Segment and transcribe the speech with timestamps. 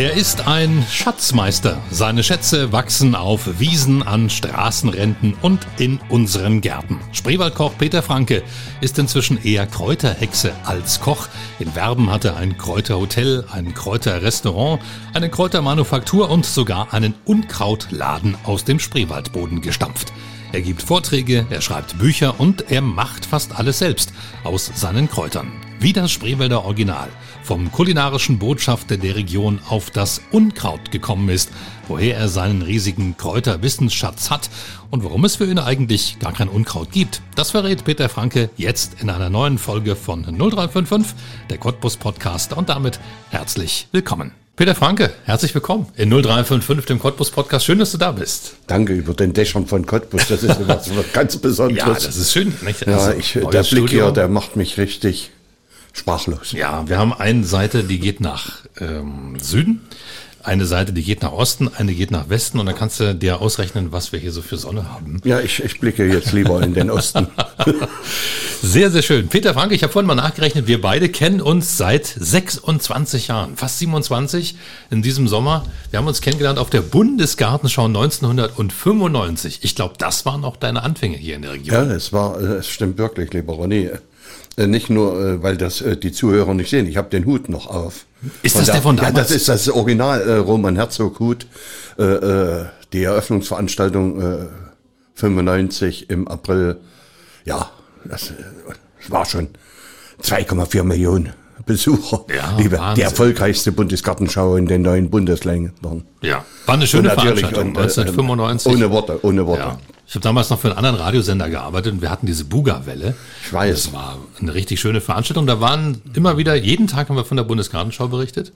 [0.00, 1.76] Er ist ein Schatzmeister.
[1.90, 6.98] Seine Schätze wachsen auf Wiesen, an Straßenränden und in unseren Gärten.
[7.12, 8.42] Spreewaldkoch Peter Franke
[8.80, 11.28] ist inzwischen eher Kräuterhexe als Koch.
[11.58, 14.80] In Werben hat er ein Kräuterhotel, ein Kräuterrestaurant,
[15.12, 20.14] eine Kräutermanufaktur und sogar einen Unkrautladen aus dem Spreewaldboden gestampft.
[20.52, 24.14] Er gibt Vorträge, er schreibt Bücher und er macht fast alles selbst
[24.44, 25.52] aus seinen Kräutern.
[25.82, 27.08] Wie das Spreewälder Original
[27.42, 31.50] vom kulinarischen Botschafter der Region auf das Unkraut gekommen ist,
[31.88, 34.50] woher er seinen riesigen Kräuterwissensschatz hat
[34.90, 37.22] und warum es für ihn eigentlich gar kein Unkraut gibt.
[37.34, 41.16] Das verrät Peter Franke jetzt in einer neuen Folge von 0355,
[41.48, 43.00] der Cottbus Podcast und damit
[43.30, 44.32] herzlich willkommen.
[44.56, 47.64] Peter Franke, herzlich willkommen in 0355, dem Cottbus Podcast.
[47.64, 48.56] Schön, dass du da bist.
[48.66, 50.28] Danke über den Dächern von Cottbus.
[50.28, 51.86] Das ist was ganz Besonderes.
[51.86, 52.52] ja, das ist schön.
[52.60, 52.86] Nicht?
[52.86, 53.88] Also, ja, ich, der Blick Studio.
[53.88, 55.30] hier, der macht mich richtig
[55.92, 56.52] sprachlos.
[56.52, 59.80] Ja, wir haben eine Seite, die geht nach ähm, Süden,
[60.42, 63.40] eine Seite, die geht nach Osten, eine geht nach Westen und dann kannst du dir
[63.40, 65.20] ausrechnen, was wir hier so für Sonne haben.
[65.24, 67.26] Ja, ich, ich blicke jetzt lieber in den Osten.
[68.62, 69.28] sehr, sehr schön.
[69.28, 73.78] Peter Frank, ich habe vorhin mal nachgerechnet, wir beide kennen uns seit 26 Jahren, fast
[73.80, 74.56] 27
[74.90, 75.64] in diesem Sommer.
[75.90, 79.60] Wir haben uns kennengelernt auf der Bundesgartenschau 1995.
[79.62, 81.74] Ich glaube, das waren auch deine Anfänge hier in der Region.
[81.74, 83.90] Ja, es war, es stimmt wirklich, lieber Ronny.
[84.60, 86.86] Äh, nicht nur, äh, weil das äh, die Zuhörer nicht sehen.
[86.86, 88.04] Ich habe den Hut noch auf.
[88.42, 89.14] Ist von das der von damals?
[89.14, 91.46] Ja, das ist das Original äh, Roman Herzog Hut.
[91.98, 94.46] Äh, äh, die Eröffnungsveranstaltung äh,
[95.14, 96.80] 95 im April.
[97.44, 97.70] Ja,
[98.04, 98.32] das,
[98.98, 99.48] das war schon
[100.22, 101.32] 2,4 Millionen.
[101.66, 102.24] Besucher.
[102.34, 106.04] Ja, Liebe, die erfolgreichste Bundesgartenschau in den neuen Bundesländern.
[106.20, 108.72] Ja, war eine schöne Veranstaltung, und, 1995.
[108.72, 109.62] Ohne Worte, ohne Worte.
[109.62, 109.78] Ja.
[110.10, 113.14] Ich habe damals noch für einen anderen Radiosender gearbeitet und wir hatten diese Buga-Welle.
[113.44, 113.84] Ich weiß.
[113.84, 115.46] Das war eine richtig schöne Veranstaltung.
[115.46, 118.52] Da waren immer wieder, jeden Tag haben wir von der Bundesgartenschau berichtet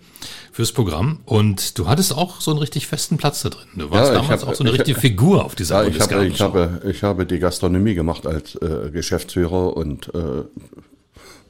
[0.51, 1.21] fürs Programm.
[1.27, 3.69] Und du hattest auch so einen richtig festen Platz da drin.
[3.77, 6.35] Du warst ja, damals hab, auch so eine richtige hab, Figur auf dieser ja, Bundesgartenschau.
[6.35, 10.43] Ich habe, ich, habe, ich habe die Gastronomie gemacht als äh, Geschäftsführer und äh,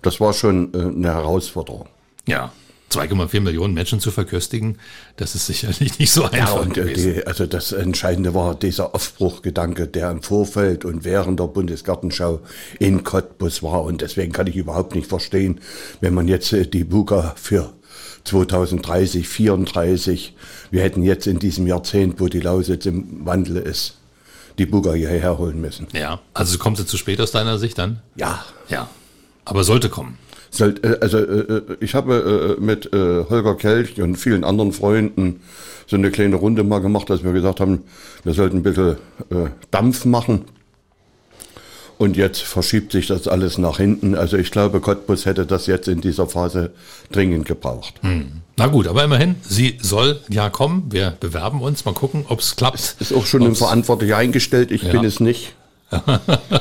[0.02, 1.88] das war schon äh, eine Herausforderung.
[2.26, 2.52] Ja,
[2.94, 4.78] 2,4 Millionen Menschen zu verköstigen,
[5.16, 6.54] das ist sicherlich nicht so einfach.
[6.54, 11.40] Ja, und äh, die, also das Entscheidende war dieser Aufbruchgedanke, der im Vorfeld und während
[11.40, 12.40] der Bundesgartenschau
[12.78, 13.82] in Cottbus war.
[13.84, 15.60] Und deswegen kann ich überhaupt nicht verstehen,
[16.00, 17.72] wenn man jetzt äh, die Buga für
[18.24, 20.34] 2030, 34,
[20.70, 23.98] wir hätten jetzt in diesem Jahrzehnt, wo die Lausitz im Wandel ist,
[24.58, 25.86] die Buga hierher holen müssen.
[25.92, 28.00] Ja, also kommt sie zu spät aus deiner Sicht dann?
[28.16, 28.44] Ja.
[28.68, 28.88] Ja,
[29.44, 30.18] aber sollte kommen.
[30.60, 35.40] Äh, also äh, ich habe äh, mit Holger Kelch und vielen anderen Freunden
[35.86, 37.82] so eine kleine Runde mal gemacht, dass wir gesagt haben,
[38.24, 38.96] wir sollten ein bisschen
[39.70, 40.46] Dampf machen.
[41.96, 44.14] Und jetzt verschiebt sich das alles nach hinten.
[44.16, 46.72] Also ich glaube, Cottbus hätte das jetzt in dieser Phase
[47.12, 47.94] dringend gebraucht.
[48.00, 48.40] Hm.
[48.56, 50.86] Na gut, aber immerhin, sie soll ja kommen.
[50.90, 52.96] Wir bewerben uns, mal gucken, ob es klappt.
[52.98, 54.72] Ist auch schon ein Verantwortlicher eingestellt.
[54.72, 54.92] Ich ja.
[54.92, 55.54] bin es nicht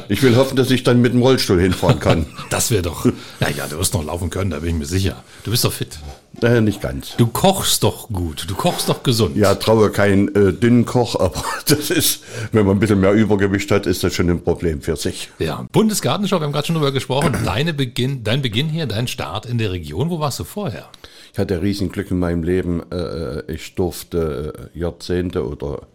[0.09, 2.25] ich will hoffen, dass ich dann mit dem Rollstuhl hinfahren kann.
[2.49, 3.05] Das wäre doch.
[3.39, 5.23] Naja, du wirst noch laufen können, da bin ich mir sicher.
[5.43, 5.97] Du bist doch fit.
[6.41, 7.15] Äh, nicht ganz.
[7.17, 8.45] Du kochst doch gut.
[8.47, 9.35] Du kochst doch gesund.
[9.35, 13.71] Ja, traue keinen äh, dünnen Koch, aber das ist, wenn man ein bisschen mehr Übergewicht
[13.71, 15.29] hat, ist das schon ein Problem für sich.
[15.39, 17.35] Ja, Bundesgartenschau, wir haben gerade schon drüber gesprochen.
[17.43, 20.89] Deine Beginn, dein Beginn hier, dein Start in der Region, wo warst du vorher?
[21.31, 22.83] Ich hatte riesen Glück in meinem Leben.
[22.91, 25.87] Äh, ich durfte äh, Jahrzehnte oder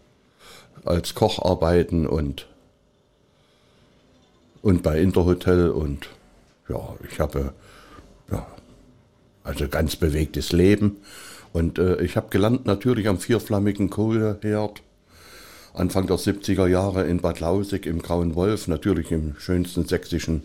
[0.85, 2.47] als Koch arbeiten und
[4.63, 6.09] und bei Interhotel und
[6.69, 7.53] ja, ich habe
[8.31, 8.47] ja,
[9.43, 10.99] also ganz bewegtes Leben.
[11.53, 14.83] Und äh, ich habe gelernt natürlich am vierflammigen Kohleherd.
[15.73, 20.43] Anfang der 70er Jahre in Bad Lausig im Grauen Wolf, natürlich im schönsten sächsischen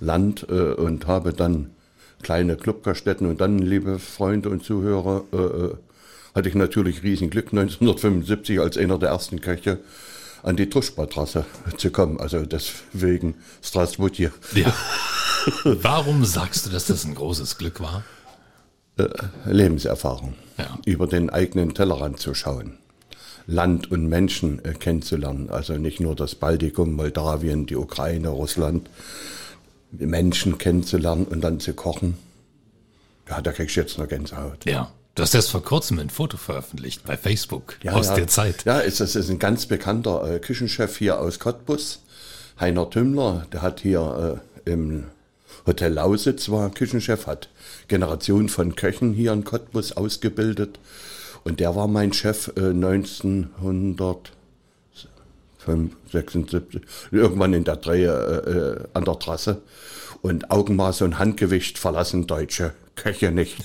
[0.00, 1.70] Land äh, und habe dann
[2.22, 5.74] kleine Clubgaststätten und dann, liebe Freunde und Zuhörer, äh, äh
[6.34, 9.80] hatte ich natürlich riesen Glück 1975 als einer der ersten Köche
[10.42, 11.44] an die Tuschbatrasse
[11.76, 12.18] zu kommen.
[12.20, 14.32] Also deswegen Strasbourg hier.
[14.54, 14.72] Ja.
[15.64, 18.04] Warum sagst du, dass das ein großes Glück war?
[18.96, 19.08] Äh,
[19.46, 20.34] Lebenserfahrung.
[20.58, 20.78] Ja.
[20.84, 22.78] Über den eigenen Tellerrand zu schauen.
[23.46, 25.50] Land und Menschen äh, kennenzulernen.
[25.50, 28.88] Also nicht nur das Baltikum, Moldawien, die Ukraine, Russland.
[29.90, 32.16] Menschen kennenzulernen und dann zu kochen.
[33.28, 34.64] Ja, da kriegst du jetzt noch Gänsehaut.
[34.64, 34.90] Ja.
[35.14, 38.14] Du hast erst vor kurzem ein Foto veröffentlicht bei Facebook ja, aus ja.
[38.14, 38.64] der Zeit.
[38.64, 42.00] Ja, ist, das ist ein ganz bekannter äh, Küchenchef hier aus Cottbus,
[42.58, 43.46] Heiner Tümmler.
[43.52, 45.04] Der hat hier äh, im
[45.66, 47.50] Hotel Lausitz war Küchenchef, hat
[47.88, 50.78] Generationen von Köchen hier in Cottbus ausgebildet.
[51.44, 54.32] Und der war mein Chef äh, 1900.
[56.10, 56.82] 76,
[57.12, 59.62] irgendwann in der Drehe äh, an der Trasse.
[60.22, 63.56] Und Augenmaß und Handgewicht verlassen Deutsche Köche nicht.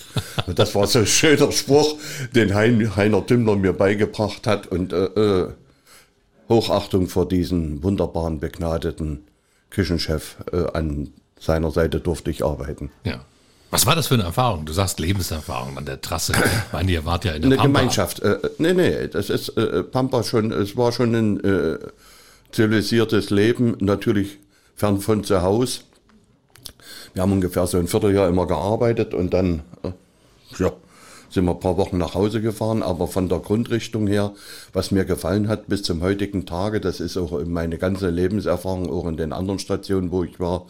[0.48, 1.98] Und das war so ein schöner Spruch,
[2.34, 4.68] den hein, Heiner Tümmler mir beigebracht hat.
[4.68, 5.50] Und äh, äh,
[6.50, 9.28] Hochachtung vor diesen wunderbaren, begnadeten
[9.70, 10.38] Küchenchef.
[10.52, 12.90] Äh, an seiner Seite durfte ich arbeiten.
[13.04, 13.20] Ja.
[13.70, 14.66] Was war das für eine Erfahrung?
[14.66, 16.34] Du sagst Lebenserfahrung an der Trasse.
[16.72, 17.80] Meine, ihr wart ja in der Eine Pampa.
[17.80, 18.20] Gemeinschaft.
[18.22, 21.78] Äh, nee, nee, das ist äh, Pampa schon, es war schon ein äh,
[22.52, 24.40] zivilisiertes Leben, natürlich
[24.76, 25.82] fern von zu Hause.
[27.18, 29.90] Wir haben ungefähr so ein Vierteljahr immer gearbeitet und dann äh,
[30.60, 30.72] ja,
[31.32, 32.84] sind wir ein paar Wochen nach Hause gefahren.
[32.84, 34.36] Aber von der Grundrichtung her,
[34.72, 39.08] was mir gefallen hat bis zum heutigen Tage, das ist auch meine ganze Lebenserfahrung, auch
[39.08, 40.68] in den anderen Stationen, wo ich war,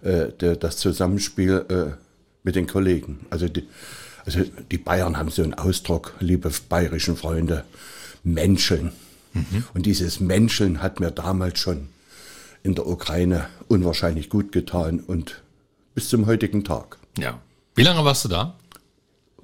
[0.00, 1.90] äh, das Zusammenspiel äh,
[2.42, 3.26] mit den Kollegen.
[3.28, 3.68] Also die,
[4.24, 4.40] also
[4.70, 7.64] die Bayern haben so einen Ausdruck, liebe bayerischen Freunde,
[8.24, 8.92] Menscheln.
[9.74, 11.88] Und dieses Menscheln hat mir damals schon
[12.62, 15.42] in der Ukraine unwahrscheinlich gut getan und
[15.94, 16.98] bis zum heutigen Tag.
[17.18, 17.38] Ja.
[17.74, 18.54] Wie lange warst du da?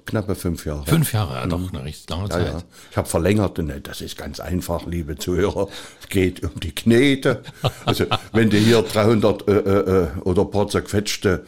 [0.05, 0.85] Knappe fünf Jahre.
[0.87, 2.47] Fünf Jahre, ja, doch eine recht lange Ja, Zeit.
[2.47, 2.63] ja.
[2.89, 5.67] Ich habe verlängert, ne, das ist ganz einfach, liebe Zuhörer.
[6.01, 7.43] Es geht um die Knete.
[7.85, 11.45] Also, wenn du hier 300 äh, äh, oder ein paar zerquetschte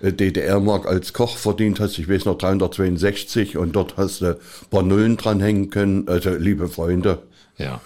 [0.00, 4.36] äh, DDR-Mark als Koch verdient hast, ich weiß noch 362 und dort hast du ein
[4.70, 6.06] paar Nullen dranhängen können.
[6.08, 7.22] Also, liebe Freunde,
[7.58, 7.80] Ja.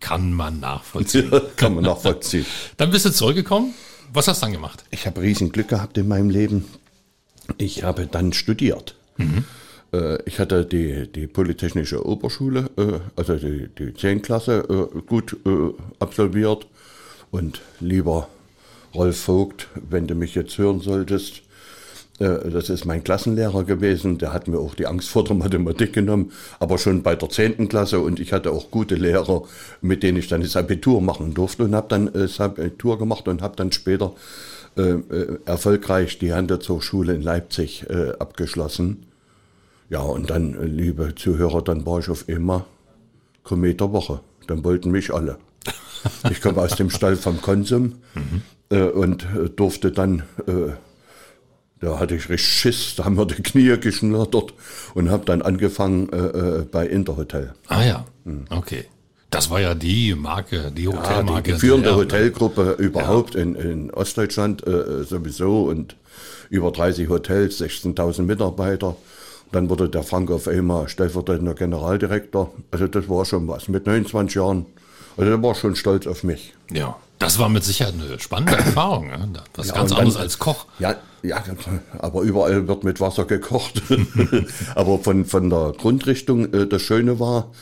[0.00, 1.30] Kann man nachvollziehen.
[1.56, 2.46] kann man nachvollziehen.
[2.78, 3.74] Dann bist du zurückgekommen.
[4.12, 4.84] Was hast du dann gemacht?
[4.90, 6.64] Ich habe riesen Glück gehabt in meinem Leben.
[7.58, 8.96] Ich habe dann studiert.
[9.92, 14.22] Äh, Ich hatte die, die Polytechnische Oberschule, äh, also die, die 10.
[14.22, 14.64] Klasse,
[14.94, 15.36] äh, gut
[15.98, 16.66] absolviert.
[17.30, 18.28] Und lieber
[18.94, 21.42] Rolf Vogt, wenn du mich jetzt hören solltest,
[22.20, 26.32] das ist mein Klassenlehrer gewesen, der hat mir auch die Angst vor der Mathematik genommen,
[26.58, 27.68] aber schon bei der 10.
[27.68, 29.44] Klasse und ich hatte auch gute Lehrer,
[29.80, 33.26] mit denen ich dann das Abitur machen durfte und habe dann äh, das Abitur gemacht
[33.26, 34.12] und habe dann später
[34.76, 39.06] äh, äh, erfolgreich die Handelshochschule in Leipzig äh, abgeschlossen.
[39.88, 42.66] Ja, und dann, äh, liebe Zuhörer, dann war ich auf immer
[43.42, 44.20] Komet der Woche.
[44.46, 45.38] Dann wollten mich alle.
[46.30, 47.96] Ich komme aus dem Stall vom Konsum
[48.70, 50.70] äh, und äh, durfte dann, äh,
[51.80, 54.54] da hatte ich richtig Schiss, da haben wir die Knie geschnattert
[54.94, 57.54] und habe dann angefangen äh, äh, bei Interhotel.
[57.68, 58.04] Ah ja,
[58.50, 58.84] okay.
[59.30, 61.42] Das war ja die Marke, die Ja, Hotelmarke.
[61.42, 65.96] die, die führende Hotelgruppe überhaupt in, in Ostdeutschland äh, sowieso und
[66.50, 68.96] über 30 Hotels, 16.000 Mitarbeiter.
[69.52, 72.52] Dann wurde der Frank auf einmal stellvertretender Generaldirektor.
[72.72, 73.68] Also das war schon was.
[73.68, 74.66] Mit 29 Jahren,
[75.16, 76.52] also der war schon stolz auf mich.
[76.70, 79.10] Ja, das war mit Sicherheit eine spannende Erfahrung.
[79.54, 80.66] Was Ja, ganz anderes dann- als Koch.
[80.80, 81.44] Ja, ja,
[81.98, 83.82] aber überall wird mit Wasser gekocht.
[84.74, 87.52] aber von, von der Grundrichtung, äh, das Schöne war,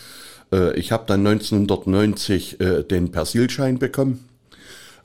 [0.53, 4.25] äh, ich habe dann 1990 äh, den Persilschein bekommen.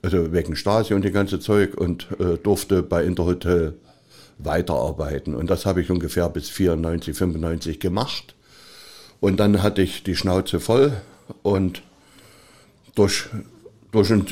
[0.03, 3.73] Also wegen Stasi und die ganze Zeug und äh, durfte bei Interhotel
[4.38, 5.33] weiterarbeiten.
[5.33, 8.35] Und das habe ich ungefähr bis 94, 95 gemacht.
[9.19, 10.94] Und dann hatte ich die Schnauze voll
[11.41, 11.81] und
[12.95, 13.25] durch,
[13.91, 14.27] durch einen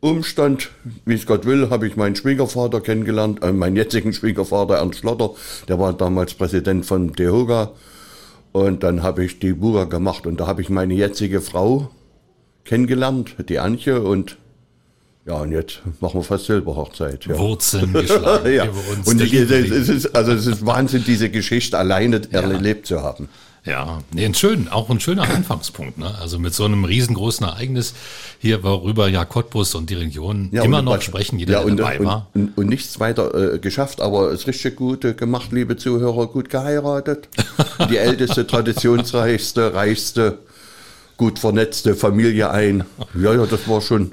[0.00, 0.70] Umstand,
[1.04, 5.30] wie es Gott will, habe ich meinen Schwiegervater kennengelernt, äh, meinen jetzigen Schwiegervater Ernst Schlotter,
[5.66, 7.72] der war damals Präsident von DEHOGA.
[8.52, 11.90] Und dann habe ich die Buga gemacht und da habe ich meine jetzige Frau
[12.64, 14.00] kennengelernt, die Antje.
[14.00, 14.38] Und
[15.26, 17.26] ja, und jetzt machen wir fast Silberhochzeit.
[17.26, 17.38] Ja.
[17.38, 18.66] Wurzeln geschlagen ja.
[18.66, 19.06] über uns.
[19.06, 23.28] Und es, ist, also es ist Wahnsinn, diese Geschichte alleine erlebt zu haben.
[23.68, 25.98] Ja, nee, ein schön, auch ein schöner Anfangspunkt.
[25.98, 26.14] Ne?
[26.20, 27.94] Also mit so einem riesengroßen Ereignis
[28.38, 31.76] hier, worüber ja Cottbus und die Region Ja, immer noch was- sprechen, jeder, ja, und,
[31.76, 32.26] dabei und, war.
[32.34, 36.26] Und, und nichts weiter äh, geschafft, aber es ist richtig gut äh, gemacht, liebe Zuhörer,
[36.28, 37.28] gut geheiratet.
[37.90, 38.46] Die älteste,
[38.92, 40.38] traditionsreichste, reichste,
[41.16, 42.84] gut vernetzte Familie ein.
[43.20, 44.12] Ja, ja, das war schon.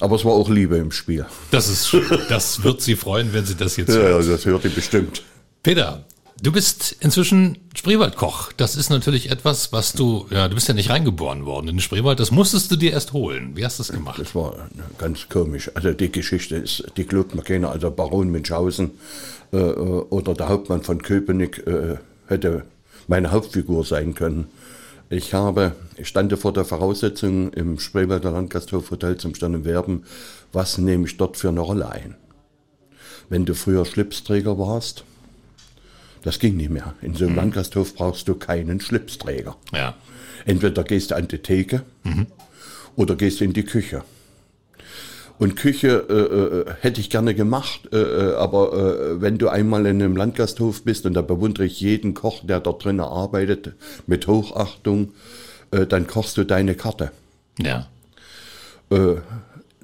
[0.00, 1.26] Aber es war auch Liebe im Spiel.
[1.50, 2.06] Das ist schön.
[2.30, 4.24] Das wird Sie freuen, wenn Sie das jetzt Ja, hören.
[4.26, 5.22] ja das hört ihr bestimmt.
[5.62, 6.04] Peter,
[6.42, 8.52] du bist inzwischen Spreewaldkoch.
[8.52, 11.80] Das ist natürlich etwas, was du, ja, du bist ja nicht reingeboren worden in den
[11.80, 12.20] Spreewald.
[12.20, 13.56] Das musstest du dir erst holen.
[13.56, 14.18] Wie hast du das gemacht?
[14.18, 14.68] Das war
[14.98, 15.70] ganz komisch.
[15.74, 17.70] Also die Geschichte ist, die glaubt man keiner.
[17.70, 18.92] Also Baron Münchhausen
[19.52, 22.64] äh, äh, oder der Hauptmann von Köpenick äh, hätte
[23.08, 24.46] meine Hauptfigur sein können.
[25.12, 30.04] Ich habe, ich stande vor der Voraussetzung im Spreewalder Landgasthof Hotel zum Stern Werben,
[30.52, 32.14] was nehme ich dort für eine Rolle ein?
[33.28, 35.04] Wenn du früher Schlipsträger warst,
[36.22, 36.94] das ging nicht mehr.
[37.02, 39.56] In so einem Landgasthof brauchst du keinen Schlipsträger.
[39.72, 39.94] Ja.
[40.44, 41.82] Entweder gehst du an die Theke
[42.96, 44.02] oder gehst in die Küche.
[45.38, 49.86] Und Küche äh, äh, hätte ich gerne gemacht, äh, äh, aber äh, wenn du einmal
[49.86, 53.72] in einem Landgasthof bist, und da bewundere ich jeden Koch, der dort drinnen arbeitet,
[54.06, 55.14] mit Hochachtung,
[55.70, 57.10] äh, dann kochst du deine Karte.
[57.58, 57.88] Ja.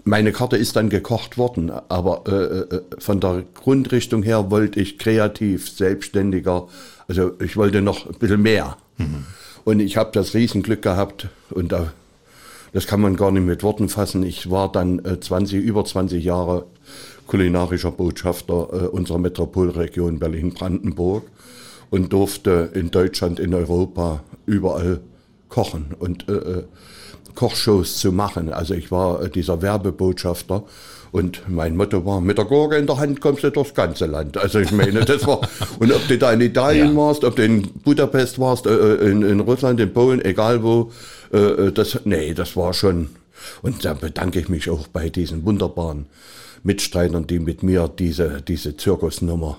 [0.07, 4.81] Äh, meine Karte ist dann gekocht worden, aber äh, äh, von der Grundrichtung her wollte
[4.81, 6.69] ich kreativ, selbstständiger,
[7.09, 8.77] also ich wollte noch ein bisschen mehr.
[8.99, 9.25] Mhm.
[9.65, 11.93] Und ich habe das Riesenglück gehabt und da,
[12.73, 14.23] das kann man gar nicht mit Worten fassen.
[14.23, 16.67] Ich war dann äh, 20, über 20 Jahre
[17.27, 21.25] kulinarischer Botschafter äh, unserer Metropolregion Berlin-Brandenburg
[21.91, 25.01] und durfte in Deutschland, in Europa überall
[25.49, 26.65] kochen und äh, äh
[27.37, 28.53] Kochshows zu machen.
[28.53, 30.65] Also ich war äh, dieser Werbebotschafter
[31.13, 34.37] und mein Motto war, mit der Gurke in der Hand kommst du durchs ganze Land.
[34.37, 35.41] Also ich meine, das war,
[35.79, 36.97] und ob du da in Italien ja.
[36.97, 40.91] warst, ob du in Budapest warst, äh, äh, in, in Russland, in Polen, egal wo,
[41.29, 43.09] das, nee, das war schon,
[43.61, 46.07] und da bedanke ich mich auch bei diesen wunderbaren
[46.63, 49.59] Mitstreitern, die mit mir diese, diese Zirkusnummer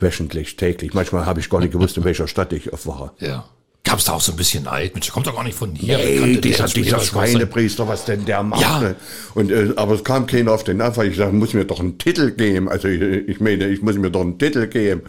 [0.00, 0.94] wöchentlich, täglich.
[0.94, 3.10] Manchmal habe ich gar nicht gewusst, in welcher Stadt ich aufwache.
[3.18, 3.48] Ja.
[3.96, 4.92] Gab es da auch so ein bisschen Neid?
[4.92, 5.96] Mensch, kommt doch gar nicht von hier.
[5.96, 8.60] Nee, dieser, dieser Schweinepriester, was denn der macht.
[8.60, 8.94] Ja.
[9.32, 11.06] Und, äh, aber es kam keiner auf den Anfang.
[11.06, 12.68] Ich sagte, muss mir doch einen Titel geben.
[12.68, 15.00] Also ich, ich meine, ich muss mir doch einen Titel geben.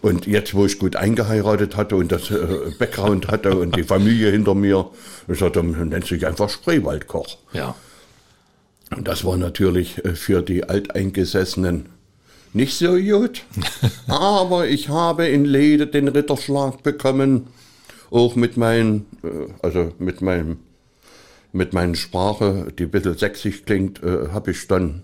[0.00, 2.46] Und jetzt, wo ich gut eingeheiratet hatte und das äh,
[2.78, 4.88] Background hatte und die Familie hinter mir,
[5.28, 7.36] ich sagte, dann nennt sich einfach Spreewaldkoch.
[7.52, 7.74] Ja.
[8.96, 11.90] Und das war natürlich äh, für die Alteingesessenen
[12.54, 13.42] nicht so gut.
[14.06, 17.48] Aber ich habe in Lede den Ritterschlag bekommen,
[18.14, 20.58] auch mit meinen, äh, also mit meinem,
[21.52, 25.02] mit meiner Sprache, die ein bisschen sächsisch klingt, äh, habe ich dann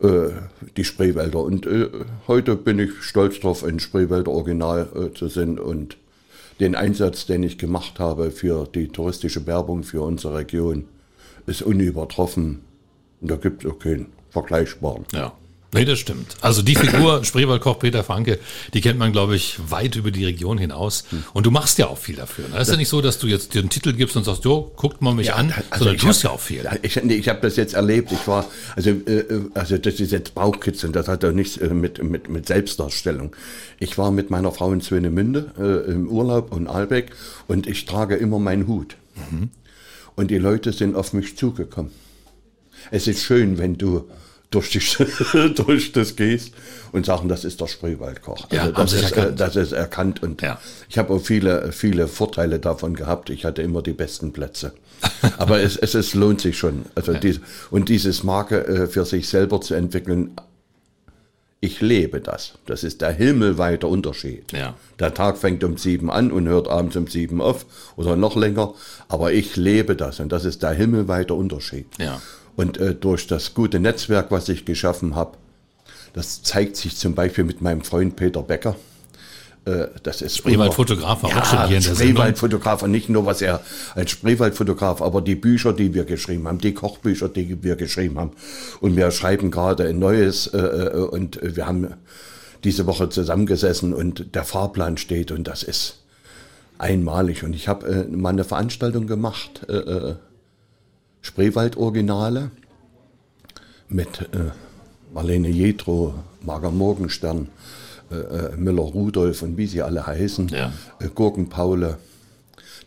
[0.00, 0.30] äh,
[0.76, 1.40] die Spreewälder.
[1.40, 1.90] Und äh,
[2.26, 5.98] heute bin ich stolz darauf, ein Spreewälder Original äh, zu sein und
[6.60, 10.86] den Einsatz, den ich gemacht habe für die touristische Werbung für unsere Region,
[11.46, 12.62] ist unübertroffen.
[13.20, 15.04] Und da gibt es auch keinen vergleichbaren.
[15.12, 15.32] Ja.
[15.72, 16.36] Nee, das stimmt.
[16.40, 18.38] Also die Figur Spreewaldkoch Peter Franke,
[18.72, 21.04] die kennt man, glaube ich, weit über die Region hinaus.
[21.34, 22.48] Und du machst ja auch viel dafür.
[22.48, 22.56] Ne?
[22.56, 24.72] Es ist ja nicht so, dass du jetzt dir einen Titel gibst und sagst, jo,
[24.76, 26.66] guckt mal mich ja, an, also sondern du tust ja auch viel.
[26.80, 28.10] Ich, ich habe das jetzt erlebt.
[28.12, 28.46] Ich war,
[28.76, 32.46] also, äh, also das ist jetzt Bauchkitzeln, das hat ja nichts äh, mit, mit, mit
[32.46, 33.36] Selbstdarstellung.
[33.78, 37.10] Ich war mit meiner Frau in Swinemünde äh, im Urlaub und Albeck
[37.46, 38.96] und ich trage immer meinen Hut.
[39.30, 39.50] Mhm.
[40.16, 41.92] Und die Leute sind auf mich zugekommen.
[42.90, 44.08] Es ist schön, wenn du
[44.50, 44.80] durch, die,
[45.54, 46.54] durch das gehst
[46.92, 48.50] und sagen, das ist der Spreewaldkoch.
[48.50, 50.58] Ja, also das, ist, äh, das ist erkannt und ja.
[50.88, 53.30] ich habe auch viele, viele Vorteile davon gehabt.
[53.30, 54.72] Ich hatte immer die besten Plätze.
[55.38, 56.86] Aber es, es, es lohnt sich schon.
[56.94, 57.18] Also ja.
[57.18, 57.40] dies,
[57.70, 60.32] und dieses Marke äh, für sich selber zu entwickeln,
[61.60, 62.54] ich lebe das.
[62.66, 64.52] Das ist der himmelweite Unterschied.
[64.52, 64.76] Ja.
[65.00, 68.74] Der Tag fängt um sieben an und hört abends um sieben auf oder noch länger.
[69.08, 71.86] Aber ich lebe das und das ist der himmelweite Unterschied.
[71.98, 72.20] Ja.
[72.58, 75.38] Und äh, durch das gute Netzwerk, was ich geschaffen habe,
[76.12, 78.74] das zeigt sich zum Beispiel mit meinem Freund Peter Becker.
[79.64, 83.26] Äh, das ist Spreewaldfotograf war ja, auch schon hier in der Spreewaldfotograf und nicht nur
[83.26, 83.60] was er
[83.94, 88.32] als Spreewaldfotograf, aber die Bücher, die wir geschrieben haben, die Kochbücher, die wir geschrieben haben.
[88.80, 91.94] Und wir schreiben gerade ein neues äh, äh und wir haben
[92.64, 96.00] diese Woche zusammengesessen und der Fahrplan steht und das ist
[96.76, 97.44] einmalig.
[97.44, 99.64] Und ich habe äh, mal eine Veranstaltung gemacht.
[99.68, 100.14] Äh, äh
[101.28, 102.50] Spreewald-Originale
[103.88, 104.50] mit äh,
[105.12, 107.48] Marlene Jetro, Marga Morgenstern,
[108.10, 110.72] äh, äh, Müller-Rudolf und wie sie alle heißen, ja.
[111.00, 111.98] äh, Gurkenpaule,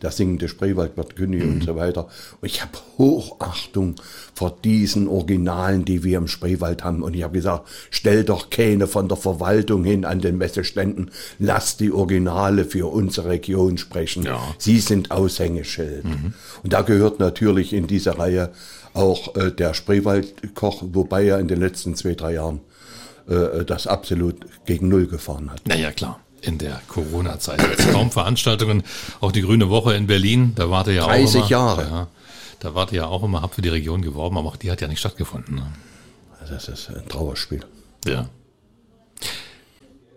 [0.02, 1.52] der singende Spreewaldwirt Günni mhm.
[1.52, 2.08] und so weiter.
[2.40, 3.94] Und ich habe Hochachtung
[4.34, 7.02] vor diesen Originalen, die wir im Spreewald haben.
[7.02, 11.76] Und ich habe gesagt, stell doch keine von der Verwaltung hin an den Messeständen, lass
[11.76, 14.24] die Originale für unsere Region sprechen.
[14.24, 14.40] Ja.
[14.58, 16.04] Sie sind Aushängeschild.
[16.04, 16.34] Mhm.
[16.62, 18.50] Und da gehört natürlich in diese Reihe
[18.94, 22.60] auch äh, der Spreewaldkoch, wobei er in den letzten zwei, drei Jahren
[23.28, 25.66] äh, das absolut gegen Null gefahren hat.
[25.66, 27.60] Naja, klar in der Corona-Zeit.
[27.92, 28.82] Kaum Veranstaltungen,
[29.20, 31.82] auch die Grüne Woche in Berlin, da warte ja auch 30 immer, Jahre.
[31.82, 32.06] Ja,
[32.60, 34.88] da warte ja auch immer, hab für die Region geworben, aber auch die hat ja
[34.88, 35.56] nicht stattgefunden.
[35.56, 35.66] Ne?
[36.48, 37.64] Das ist ein Trauerspiel.
[38.06, 38.28] Ja.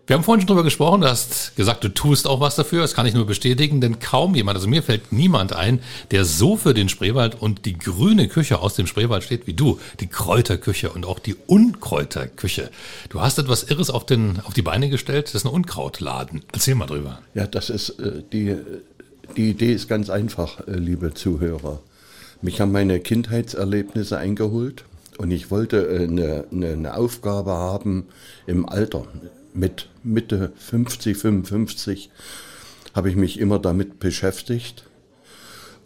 [0.06, 2.94] Wir haben vorhin schon drüber gesprochen, du hast gesagt, du tust auch was dafür, das
[2.94, 5.80] kann ich nur bestätigen, denn kaum jemand, also mir fällt niemand ein,
[6.12, 9.80] der so für den Spreewald und die grüne Küche aus dem Spreewald steht wie du,
[9.98, 12.70] die Kräuterküche und auch die Unkräuterküche.
[13.08, 16.42] Du hast etwas Irres auf, den, auf die Beine gestellt, das ist ein Unkrautladen.
[16.52, 17.18] Erzähl mal drüber.
[17.34, 18.54] Ja, das ist, äh, die,
[19.36, 21.80] die Idee ist ganz einfach, äh, liebe Zuhörer.
[22.42, 24.84] Mich haben meine Kindheitserlebnisse eingeholt
[25.18, 28.06] und ich wollte äh, eine, eine, eine Aufgabe haben
[28.46, 29.08] im Alter
[29.56, 32.10] mit Mitte 50, 55
[32.94, 34.84] habe ich mich immer damit beschäftigt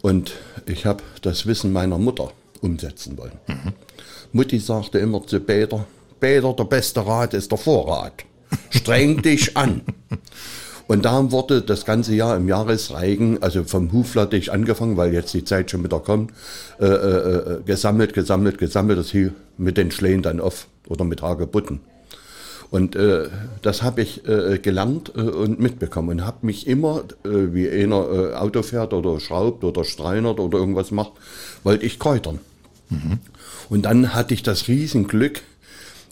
[0.01, 0.33] und
[0.65, 3.39] ich habe das Wissen meiner Mutter umsetzen wollen.
[3.47, 3.73] Mhm.
[4.33, 5.85] Mutti sagte immer zu Peter,
[6.19, 8.23] Peter, der beste Rat ist der Vorrat.
[8.69, 9.81] Streng dich an.
[10.87, 15.43] Und da wurde das ganze Jahr im Jahresreigen, also vom Huflattich angefangen, weil jetzt die
[15.43, 16.31] Zeit schon wieder kommt,
[16.79, 21.79] äh, äh, gesammelt, gesammelt, gesammelt, das hielt mit den Schlägen dann auf oder mit Hagebutten.
[22.71, 23.27] Und äh,
[23.61, 28.09] das habe ich äh, gelernt äh, und mitbekommen und habe mich immer, äh, wie einer
[28.09, 31.11] äh, Auto fährt oder schraubt oder streinert oder irgendwas macht,
[31.63, 32.39] wollte ich kräutern.
[32.89, 33.19] Mhm.
[33.69, 35.41] Und dann hatte ich das Riesenglück,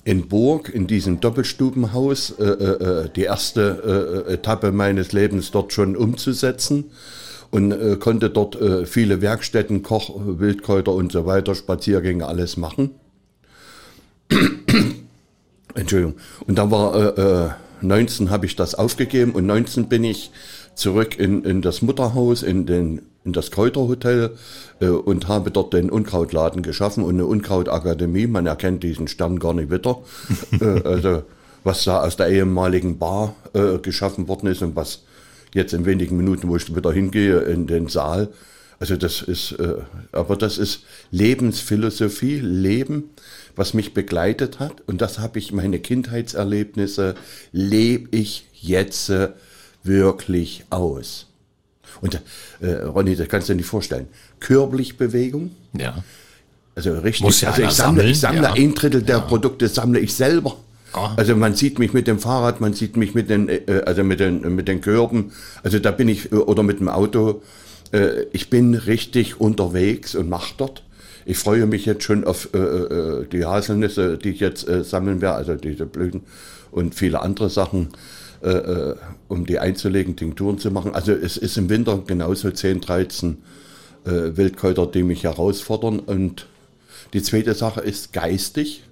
[0.05, 6.85] in Burg, in diesem Doppelstubenhaus, äh, die erste Etappe meines Lebens dort schon umzusetzen
[7.51, 12.91] und äh, konnte dort äh, viele Werkstätten, Koch, Wildkräuter und so weiter, Spaziergänge, alles machen.
[15.75, 16.15] Entschuldigung.
[16.47, 20.31] Und dann war 19 habe ich das aufgegeben und 19 bin ich
[20.75, 24.31] zurück in, in das Mutterhaus, in, den, in das Kräuterhotel
[24.79, 28.27] äh, und habe dort den Unkrautladen geschaffen und eine Unkrautakademie.
[28.27, 29.99] Man erkennt diesen Stern gar nicht wieder.
[30.61, 31.23] äh, also
[31.63, 35.03] was da aus der ehemaligen Bar äh, geschaffen worden ist und was
[35.53, 38.29] jetzt in wenigen Minuten, wo ich wieder hingehe, in den Saal.
[38.79, 39.75] Also das ist, äh,
[40.11, 43.09] aber das ist Lebensphilosophie, Leben,
[43.55, 44.81] was mich begleitet hat.
[44.87, 47.15] Und das habe ich, meine Kindheitserlebnisse,
[47.51, 49.29] lebe ich jetzt äh,
[49.83, 51.27] wirklich aus.
[52.01, 52.21] Und
[52.61, 54.07] äh, Ronny, das kannst du dir nicht vorstellen.
[54.39, 54.95] Körperlich
[55.73, 56.03] Ja.
[56.75, 57.21] Also richtig.
[57.21, 58.53] Muss ja also ich sammle, ich sammle ja.
[58.53, 59.21] ein Drittel der ja.
[59.21, 60.55] Produkte sammle ich selber.
[60.93, 61.09] Oh.
[61.17, 64.21] Also man sieht mich mit dem Fahrrad, man sieht mich mit den, äh, also mit
[64.21, 65.33] den, mit den Körben.
[65.63, 67.41] Also da bin ich, oder mit dem Auto.
[67.91, 70.83] Äh, ich bin richtig unterwegs und mache dort.
[71.25, 75.21] Ich freue mich jetzt schon auf äh, äh, die Haselnüsse, die ich jetzt äh, sammeln
[75.21, 76.21] werde, also diese Blüten
[76.71, 77.89] und viele andere Sachen.
[78.41, 78.95] Äh, äh,
[79.27, 80.95] um die einzulegen, Tinkturen zu machen.
[80.95, 83.37] Also es ist im Winter genauso 10, 13
[84.05, 85.99] äh, Wildkräuter, die mich herausfordern.
[85.99, 86.47] Und
[87.11, 88.83] die zweite Sache ist geistig.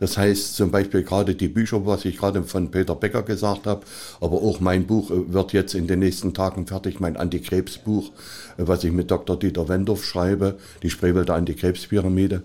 [0.00, 3.82] Das heißt zum Beispiel gerade die Bücher, was ich gerade von Peter Becker gesagt habe,
[4.20, 8.10] aber auch mein Buch äh, wird jetzt in den nächsten Tagen fertig, mein Antikrebsbuch,
[8.58, 9.38] äh, was ich mit Dr.
[9.38, 12.42] Dieter Wendorf schreibe, die Spreewälder Antikrebspyramide.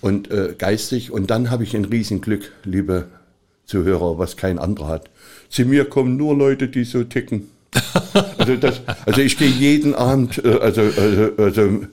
[0.00, 3.06] Und äh, geistig, und dann habe ich ein Riesenglück, liebe
[3.66, 5.10] Zuhörer, was kein anderer hat
[5.52, 7.48] zu mir kommen nur Leute, die so ticken.
[8.38, 11.86] Also, das, also ich gehe jeden Abend, äh, also, also, also,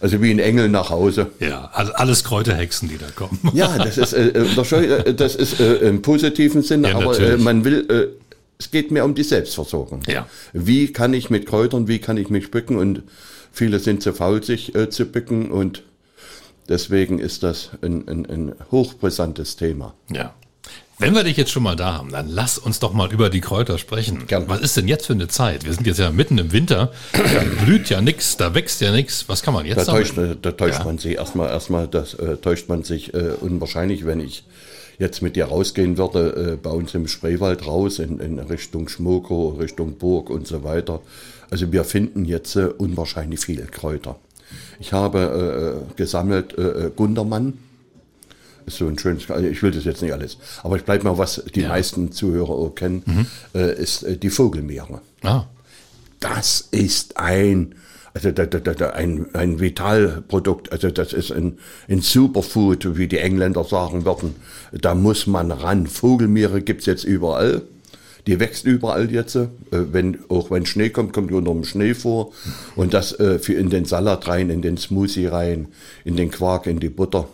[0.00, 1.30] also wie ein Engel nach Hause.
[1.40, 3.38] Ja, also alles Kräuterhexen, die da kommen.
[3.52, 7.64] Ja, das ist, äh, äh das ist äh, im positiven Sinn, ja, aber äh, man
[7.64, 8.20] will, äh,
[8.58, 10.02] es geht mir um die Selbstversorgung.
[10.06, 10.26] Ja.
[10.52, 13.02] Wie kann ich mit Kräutern, wie kann ich mich bücken und
[13.52, 15.82] viele sind zu faul, sich äh, zu bücken und
[16.68, 19.94] deswegen ist das ein, ein, ein hochbrisantes Thema.
[20.10, 20.34] Ja.
[21.00, 23.40] Wenn wir dich jetzt schon mal da haben, dann lass uns doch mal über die
[23.40, 24.26] Kräuter sprechen.
[24.26, 24.48] Gern.
[24.48, 25.64] Was ist denn jetzt für eine Zeit?
[25.64, 29.26] Wir sind jetzt ja mitten im Winter, da blüht ja nichts, da wächst ja nichts.
[29.26, 30.84] Was kann man jetzt da täuscht, da täuscht ja.
[30.84, 34.44] man sich erstmal, erstmal das äh, täuscht man sich äh, unwahrscheinlich, wenn ich
[34.98, 39.56] jetzt mit dir rausgehen würde, äh, bei uns im Spreewald raus, in, in Richtung Schmoko,
[39.58, 41.00] Richtung Burg und so weiter.
[41.48, 44.16] Also wir finden jetzt äh, unwahrscheinlich viele Kräuter.
[44.78, 47.54] Ich habe äh, gesammelt äh, Gundermann,
[48.66, 51.18] ist so ein schönes, also ich will das jetzt nicht alles, aber ich bleibe mal,
[51.18, 51.68] was die ja.
[51.68, 53.26] meisten Zuhörer auch kennen, mhm.
[53.54, 55.00] äh, ist äh, die Vogelmeere.
[55.22, 55.44] Ah.
[56.20, 57.74] Das ist ein,
[58.12, 63.18] also da, da, da, ein, ein Vitalprodukt, also das ist ein, ein Superfood, wie die
[63.18, 64.36] Engländer sagen würden.
[64.72, 65.86] Da muss man ran.
[65.86, 67.62] Vogelmeere gibt's jetzt überall.
[68.26, 69.36] Die wächst überall jetzt.
[69.36, 72.32] Äh, wenn, auch wenn Schnee kommt, kommt unter dem Schnee vor.
[72.76, 75.68] Und das äh, für in den Salat rein, in den Smoothie rein,
[76.04, 77.28] in den Quark, in die Butter.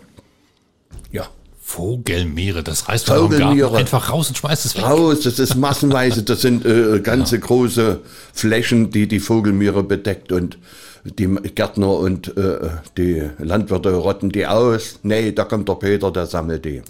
[1.13, 1.29] Ja.
[1.61, 4.85] Vogelmeere, das reißt man Garten einfach raus und schmeißt es weg.
[4.85, 7.43] Raus, das ist massenweise, das sind äh, ganze ja.
[7.43, 8.01] große
[8.33, 10.59] Flächen, die die Vogelmeere bedeckt und
[11.05, 15.01] die Gärtner und äh, die Landwirte rotten die aus.
[15.03, 16.83] Nee, da kommt der Peter, der sammelt die.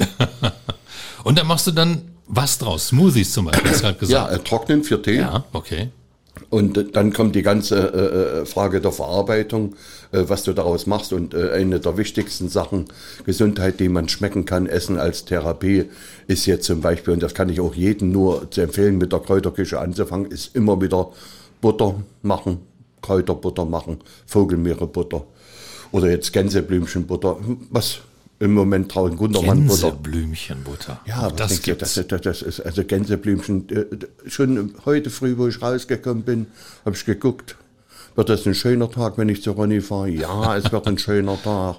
[1.25, 2.89] und da machst du dann was draus?
[2.89, 4.31] Smoothies zum Beispiel, hast gerade gesagt.
[4.31, 5.17] Ja, äh, trocknen für Tee.
[5.17, 5.89] Ja, okay.
[6.51, 9.75] Und dann kommt die ganze äh, äh, Frage der Verarbeitung,
[10.13, 11.13] äh, was du daraus machst.
[11.13, 12.87] Und eine der wichtigsten Sachen,
[13.25, 15.87] Gesundheit, die man schmecken kann, Essen als Therapie,
[16.27, 19.21] ist jetzt zum Beispiel, und das kann ich auch jedem nur zu empfehlen, mit der
[19.21, 21.11] Kräuterküche anzufangen, ist immer wieder
[21.61, 22.59] Butter machen,
[23.03, 25.25] Kräuterbutter machen, Vogelmeerebutter
[25.93, 27.39] oder jetzt Gänseblümchenbutter,
[27.71, 28.01] was
[28.39, 29.91] im Moment trauen Gundermann-Butter.
[29.93, 31.01] Gänseblümchenbutter.
[31.07, 33.69] Ja, das, gibt das, das ist also Gänseblümchen.
[33.71, 36.47] Äh, schon heute früh, wo ich rausgekommen bin,
[36.85, 37.57] habe ich geguckt.
[38.15, 40.09] Wird das ein schöner Tag, wenn ich zu Ronny fahre?
[40.09, 41.77] Ja, es wird ein schöner Tag.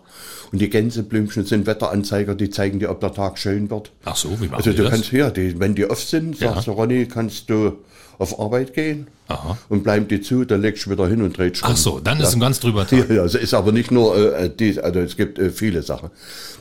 [0.51, 3.91] Und die Gänseblümchen sind Wetteranzeiger, die zeigen dir, ob der Tag schön wird.
[4.05, 4.91] Ach so, wie machen Also du das?
[4.91, 6.73] kannst ja, die, wenn die oft sind, sagst ja.
[6.73, 7.77] du Ronny, kannst du
[8.19, 9.57] auf Arbeit gehen Aha.
[9.69, 12.33] und bleibt die zu, dann legst du wieder hin und drehst Ach so, dann ist
[12.33, 13.09] ein ganz drüber Tag.
[13.09, 16.09] Ja, also ist aber nicht nur äh, dies, also es gibt äh, viele Sachen.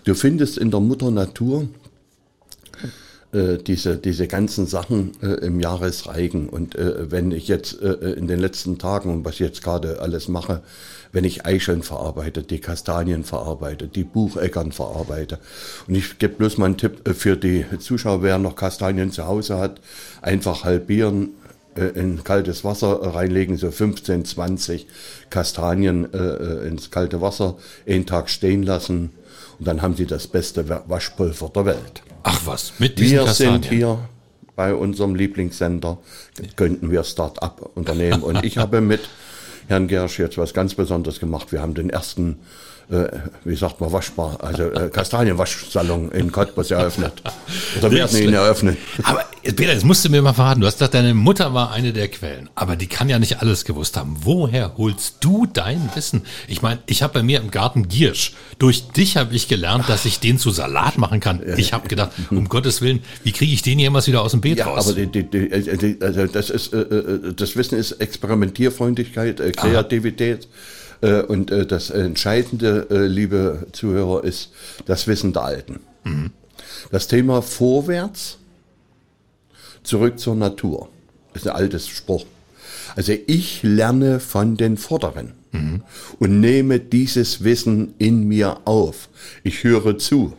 [0.04, 1.68] Du findest in der Mutter Natur
[3.32, 6.48] äh, diese, diese ganzen Sachen äh, im Jahresreigen.
[6.48, 10.00] Und äh, wenn ich jetzt äh, in den letzten Tagen und was ich jetzt gerade
[10.00, 10.62] alles mache,
[11.12, 15.38] wenn ich Eicheln verarbeite, die Kastanien verarbeite, die Bucheckern verarbeite.
[15.88, 19.26] Und ich gebe bloß mal einen Tipp äh, für die Zuschauer, wer noch Kastanien zu
[19.26, 19.80] Hause hat,
[20.22, 21.45] einfach halbieren, äh,
[21.82, 24.86] in kaltes Wasser reinlegen, so 15, 20
[25.30, 29.10] Kastanien äh, ins kalte Wasser, einen Tag stehen lassen
[29.58, 32.02] und dann haben sie das beste Waschpulver der Welt.
[32.22, 33.62] Ach was, mit diesen Wir Kastanien.
[33.62, 33.98] sind hier
[34.54, 35.98] bei unserem Lieblingssender,
[36.56, 38.22] könnten wir Start-up-Unternehmen.
[38.22, 39.08] Und ich habe mit
[39.68, 41.52] Herrn Gersch jetzt was ganz Besonderes gemacht.
[41.52, 42.38] Wir haben den ersten,
[42.90, 43.06] äh,
[43.44, 47.12] wie sagt man, Waschbar, also äh, Kastanienwaschsalon in Cottbus eröffnet.
[47.78, 48.76] Oder Sehr werden ihn eröffnen.
[49.02, 50.60] Aber Peter, jetzt musst du mir mal verraten.
[50.60, 52.48] Du hast gesagt, deine Mutter war eine der Quellen.
[52.54, 54.16] Aber die kann ja nicht alles gewusst haben.
[54.22, 56.22] Woher holst du dein Wissen?
[56.48, 58.34] Ich meine, ich habe bei mir im Garten Giersch.
[58.58, 61.42] Durch dich habe ich gelernt, dass ich den zu Salat machen kann.
[61.56, 64.58] Ich habe gedacht, um Gottes Willen, wie kriege ich den jemals wieder aus dem Beet
[64.58, 64.86] Ja, raus?
[64.86, 69.52] aber die, die, die, äh, also das ist äh, äh, das Wissen ist Experimentierfreundlichkeit, äh,
[69.52, 70.44] Kreativität.
[70.44, 70.48] Äh,
[71.00, 74.52] und äh, das Entscheidende, äh, liebe Zuhörer, ist
[74.86, 75.80] das Wissen der Alten.
[76.90, 78.38] Das Thema vorwärts,
[79.82, 80.88] zurück zur Natur.
[81.34, 82.24] ist ein altes Spruch.
[82.94, 85.32] Also ich lerne von den Vorderen
[86.18, 89.08] und nehme dieses Wissen in mir auf.
[89.42, 90.34] Ich höre zu.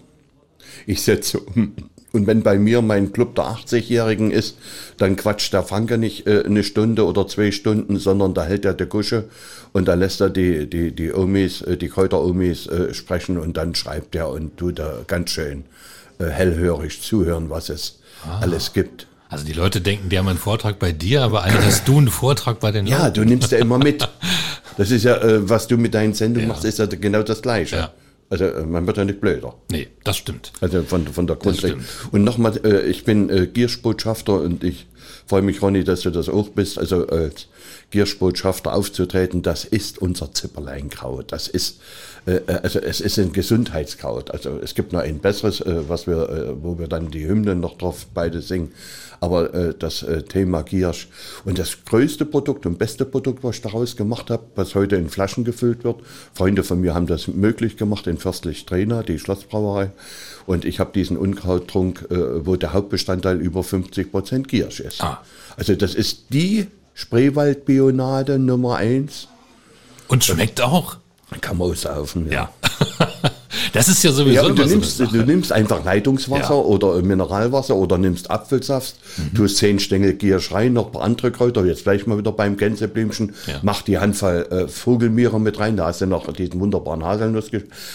[0.86, 1.74] Ich setze um.
[2.14, 4.58] Und wenn bei mir mein Club der 80-Jährigen ist,
[4.98, 8.74] dann quatscht der Franke nicht äh, eine Stunde oder zwei Stunden, sondern da hält er
[8.74, 9.26] die Kusche
[9.74, 13.76] und da lässt er die, die, die Omis, äh, die Kräuter-Omis äh, sprechen und dann
[13.76, 15.66] schreibt er und tut da ganz schön
[16.20, 18.00] äh, hellhörig zuhören, was es
[18.42, 19.08] alles gibt.
[19.30, 22.08] Also die Leute denken, die haben einen Vortrag bei dir, aber eigentlich hast du einen
[22.10, 23.14] Vortrag bei den Ja, Leuten.
[23.16, 24.08] du nimmst ja immer mit.
[24.78, 27.76] Das ist ja, äh, was du mit deinen Sendungen machst, ist ja genau das Gleiche.
[27.78, 27.92] Ja.
[28.30, 29.56] Also äh, man wird ja nicht blöder.
[29.72, 30.52] Nee, das stimmt.
[30.60, 31.84] Also von, von der stimmt.
[32.12, 34.88] Und nochmal, äh, ich bin äh, Gierschbotschafter und ich
[35.26, 36.78] freue mich, Ronny, dass du das auch bist.
[36.78, 37.48] Also als
[37.92, 41.32] Gierschbotschafter aufzutreten, das ist unser Zipperleinkraut.
[41.32, 41.80] Das ist,
[42.26, 44.32] äh, äh, also es ist ein Gesundheitskraut.
[44.32, 47.78] Also es gibt noch ein besseres, äh, was wir, wo wir dann die Hymnen noch
[47.78, 48.74] drauf beide singen.
[49.20, 51.08] Aber äh, das äh, Thema Giersch
[51.46, 55.10] und das größte Produkt und beste Produkt, was ich daraus gemacht habe, was heute in
[55.10, 56.02] Flaschen gefüllt wird.
[56.34, 59.92] Freunde von mir haben das möglich gemacht in Fürstlich Trainer, die Schlossbrauerei.
[60.46, 65.02] Und ich habe diesen Unkrauttrunk, äh, wo der Hauptbestandteil über 50 Prozent Giersch ist.
[65.04, 65.24] Ah.
[65.56, 69.28] Also das ist die Spreewaldbionade Nummer eins.
[70.08, 70.98] Und schmeckt auch.
[71.42, 72.32] Kann man aussaufen.
[72.32, 72.52] Ja.
[73.74, 75.18] das ist ja sowieso Ja, du so nimmst, Sache.
[75.18, 76.62] du nimmst einfach Leitungswasser Ja.
[76.62, 79.34] oder Mineralwasser oder nimmst Apfelsaft, Mhm.
[79.36, 82.58] tust zehn Stängel Giersch rein, noch ein paar andere Kräuter, jetzt gleich mal wieder beim
[82.58, 83.60] Gänseblümchen, Ja.
[83.62, 87.50] mach die Handvoll äh, Vogelmiere mit rein, da hast du noch diesen wunderbaren Haselnuss.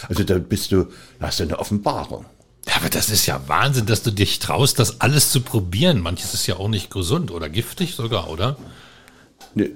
[0.08, 0.84] Also da bist du,
[1.20, 2.24] da hast du eine Offenbarung.
[2.68, 6.00] Ja, aber das ist ja Wahnsinn, dass du dich traust, das alles zu probieren.
[6.00, 8.56] Manches ist ja auch nicht gesund oder giftig sogar, oder?
[9.54, 9.70] Nee, äh,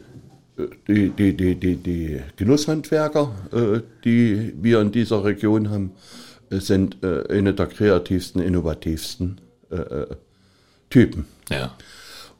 [0.88, 5.92] Die, die, die, die, die Genusshandwerker, äh, die wir in dieser Region haben,
[6.50, 9.40] äh, sind äh, eine der kreativsten, innovativsten
[10.90, 11.26] Typen.
[11.50, 11.74] Ja.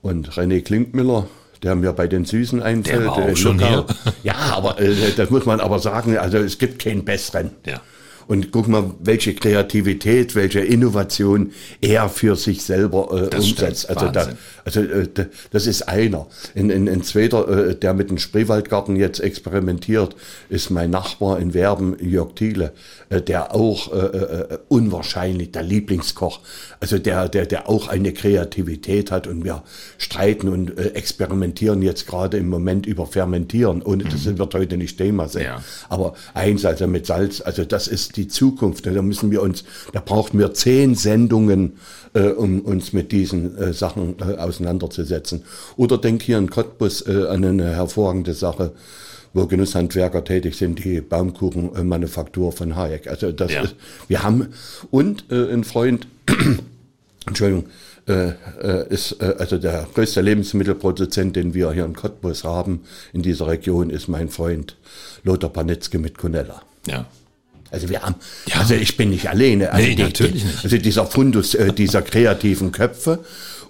[0.00, 1.26] Und René Klinkmüller,
[1.64, 3.00] der mir bei den Süßen einfällt.
[3.00, 3.84] Der war auch schon hier.
[4.22, 4.76] Ja, aber
[5.16, 7.50] das muss man aber sagen, also es gibt keinen besseren.
[7.66, 7.80] Ja.
[8.28, 13.84] Und guck mal, welche Kreativität, welche Innovation er für sich selber äh, Das umsetzt.
[13.84, 14.28] stimmt, also da.
[14.66, 16.26] Also äh, da- das ist einer.
[16.54, 20.14] Ein, ein, ein zweiter, äh, der mit dem Spreewaldgarten jetzt experimentiert,
[20.50, 22.72] ist mein Nachbar in Werben, Jörg Thiele,
[23.08, 26.40] äh, der auch äh, äh, unwahrscheinlich der Lieblingskoch,
[26.80, 29.62] also der, der, der auch eine Kreativität hat und wir
[29.98, 33.82] streiten und äh, experimentieren jetzt gerade im Moment über Fermentieren.
[33.82, 35.44] Ohne das wird heute nicht Thema sein.
[35.44, 35.62] Ja.
[35.88, 38.84] Aber eins, also mit Salz, also das ist die Zukunft.
[38.84, 41.74] Da müssen wir uns, da brauchen wir zehn Sendungen,
[42.16, 45.44] äh, um uns mit diesen äh, Sachen äh, auseinanderzusetzen.
[45.76, 48.72] Oder denk hier in Cottbus äh, an eine hervorragende Sache,
[49.34, 53.06] wo Genusshandwerker tätig sind, die Baumkuchenmanufaktur von Hayek.
[53.06, 53.62] Also das Ja.
[53.62, 53.76] ist,
[54.08, 54.48] wir haben,
[54.90, 56.06] und äh, ein Freund,
[57.26, 57.66] Entschuldigung,
[58.08, 58.32] äh,
[58.88, 64.06] ist also der größte Lebensmittelproduzent, den wir hier in Cottbus haben, in dieser Region, ist
[64.08, 64.76] mein Freund
[65.24, 66.62] Lothar Panitzke mit Conella.
[66.86, 67.06] Ja.
[67.70, 68.14] Also wir haben,
[68.46, 68.60] Ja.
[68.60, 69.72] also ich bin nicht alleine.
[69.72, 70.64] Also Nee, natürlich nicht.
[70.64, 73.18] Also dieser Fundus äh, dieser kreativen Köpfe.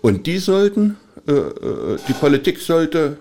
[0.03, 3.17] Und die sollten, äh, äh, die Politik sollte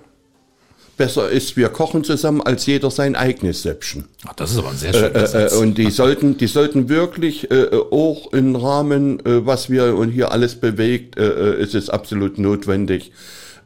[0.98, 4.06] besser ist, wir kochen zusammen, als jeder sein eigenes Säppchen.
[4.26, 5.54] Ach, das ist aber ein sehr schöner Äh, Satz.
[5.54, 10.12] äh, und die sollten, die sollten wirklich äh, auch im Rahmen, äh, was wir und
[10.12, 13.12] hier alles bewegt, äh, äh, ist es absolut notwendig,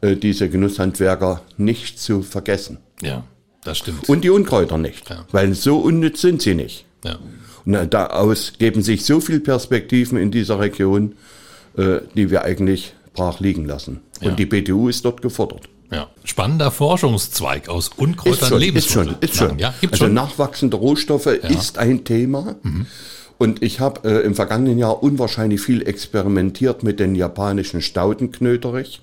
[0.00, 2.78] äh, diese Genusshandwerker nicht zu vergessen.
[3.02, 3.22] ja,
[3.62, 4.08] das stimmt.
[4.08, 5.24] Und die Unkräuter nicht, Ja.
[5.32, 6.86] weil so unnütz sind sie nicht.
[7.04, 7.18] Ja.
[7.66, 11.14] Und daraus geben sich so viele Perspektiven in dieser Region.
[11.76, 14.00] äh, die wir eigentlich brach liegen lassen.
[14.20, 14.34] Und Ja.
[14.34, 15.68] die BTU ist dort gefordert.
[15.92, 16.08] Ja.
[16.24, 19.56] Spannender Forschungszweig aus Unkräutern ist schon, ist schon.
[19.60, 20.14] Ja, also schon.
[20.14, 22.56] nachwachsende Rohstoffe ist ein Thema.
[23.38, 29.00] Und ich habe äh, im vergangenen Jahr unwahrscheinlich viel experimentiert mit den japanischen Staudenknöterich.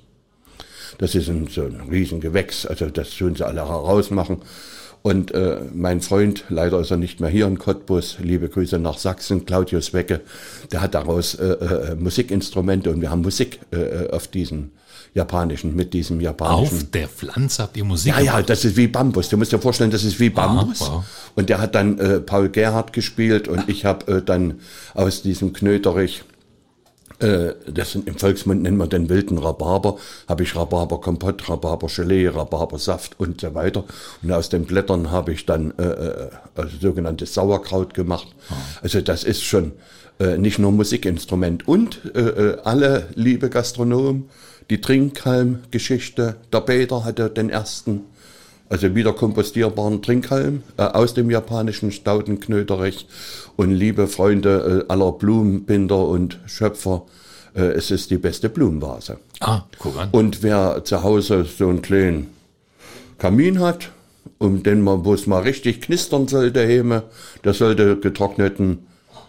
[0.98, 4.40] Das ist ein, so ein Riesengewächs, also das tun sie alle herausmachen.
[5.08, 8.98] Und äh, mein Freund, leider ist er nicht mehr hier in Cottbus, liebe Grüße nach
[8.98, 10.20] Sachsen, Claudius Wecke,
[10.74, 14.72] der hat daraus äh, äh, Musikinstrumente und wir haben Musik äh, auf diesen
[15.14, 16.76] japanischen, mit diesem japanischen.
[16.76, 19.30] Auf der Pflanze habt ihr Musik Ja, ja, das ist wie Bambus.
[19.30, 20.82] Du musst dir vorstellen, das ist wie Bambus.
[20.82, 21.06] wow.
[21.36, 24.56] Und der hat dann äh, Paul Gerhardt gespielt und ich habe äh, dann
[24.94, 26.26] aus diesem Knöterich,
[27.20, 33.20] äh, das sind, im Volksmund nennt man den wilden Rhabarber, habe ich Rhabarberkompott, Rhabarbergelee, Rhabarbersaft
[33.20, 33.84] und so weiter.
[34.22, 38.28] Und aus den Blättern habe ich dann äh, äh, also sogenanntes Sauerkraut gemacht.
[38.82, 39.74] Also das ist schon
[40.20, 41.68] äh, nicht nur Musikinstrument.
[41.68, 44.30] Und äh, äh, alle liebe Gastronomen,
[44.70, 48.02] die Trinkhalm-Geschichte, der Peter hatte den ersten
[48.70, 53.08] also wieder kompostierbaren Trinkhalm äh, aus dem japanischen Staudenknöterich.
[53.56, 57.04] Und liebe Freunde äh, aller Blumenbinder und Schöpfer,
[57.56, 59.18] äh, es ist die beste Blumenvase.
[59.40, 60.10] Ah, guck an.
[60.12, 62.30] Und wer zu Hause so einen kleinen
[63.18, 63.90] Kamin hat,
[64.38, 67.04] um den man, wo es mal richtig knistern sollte, heme,
[67.44, 68.86] der sollte getrockneten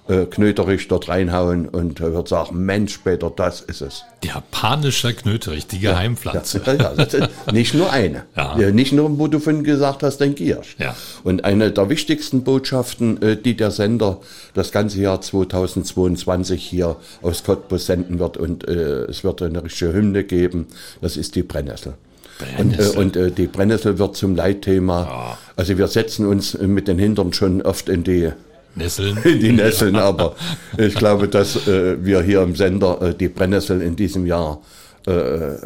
[0.08, 4.04] äh, Knöterich dort reinhauen und er wird sagen, Mensch, Peter, das ist es.
[4.24, 6.62] Japanischer Knöterich, die Geheimpflanze.
[6.64, 7.16] Ja, ja, ist
[7.52, 8.24] nicht nur eine.
[8.36, 8.58] Ja.
[8.58, 10.76] Ja, Nicht nur, wo du vorhin gesagt hast, den Giersch.
[10.78, 10.96] Ja.
[11.24, 14.20] Und eine der wichtigsten Botschaften, äh, die der Sender
[14.54, 19.92] das ganze Jahr 2022 hier aus Cottbus senden wird und äh, es wird eine richtige
[19.92, 20.66] Hymne geben,
[21.00, 21.94] das ist die Brennnessel.
[22.40, 22.98] Und, äh, Brennnessel.
[22.98, 25.36] und äh, die Brennnessel wird zum Leitthema.
[25.56, 28.30] Also wir setzen uns mit den Hintern schon oft in die
[28.78, 29.18] Nesseln.
[29.24, 30.34] die Nesseln, aber
[30.76, 34.62] ich glaube, dass äh, wir hier im Sender äh, die Brennnessel in diesem Jahr
[35.06, 35.10] äh,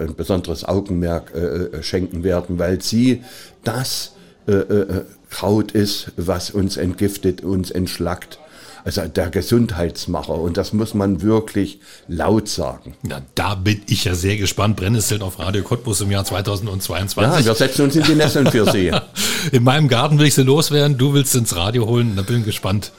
[0.01, 3.22] ein besonderes Augenmerk äh, schenken werden, weil sie
[3.64, 4.12] das
[4.46, 8.38] äh, äh, Kraut ist, was uns entgiftet, uns entschlackt.
[8.85, 12.95] Also der Gesundheitsmacher und das muss man wirklich laut sagen.
[13.03, 14.77] Na, da bin ich ja sehr gespannt.
[14.77, 17.47] Brennnesseln auf Radio Cottbus im Jahr Ja, 2022.
[17.47, 18.90] wir setzen uns in die Nesseln für Sie.
[19.53, 22.38] In meinem Garten will ich sie loswerden, du willst sie ins Radio holen, da bin
[22.40, 22.92] ich gespannt.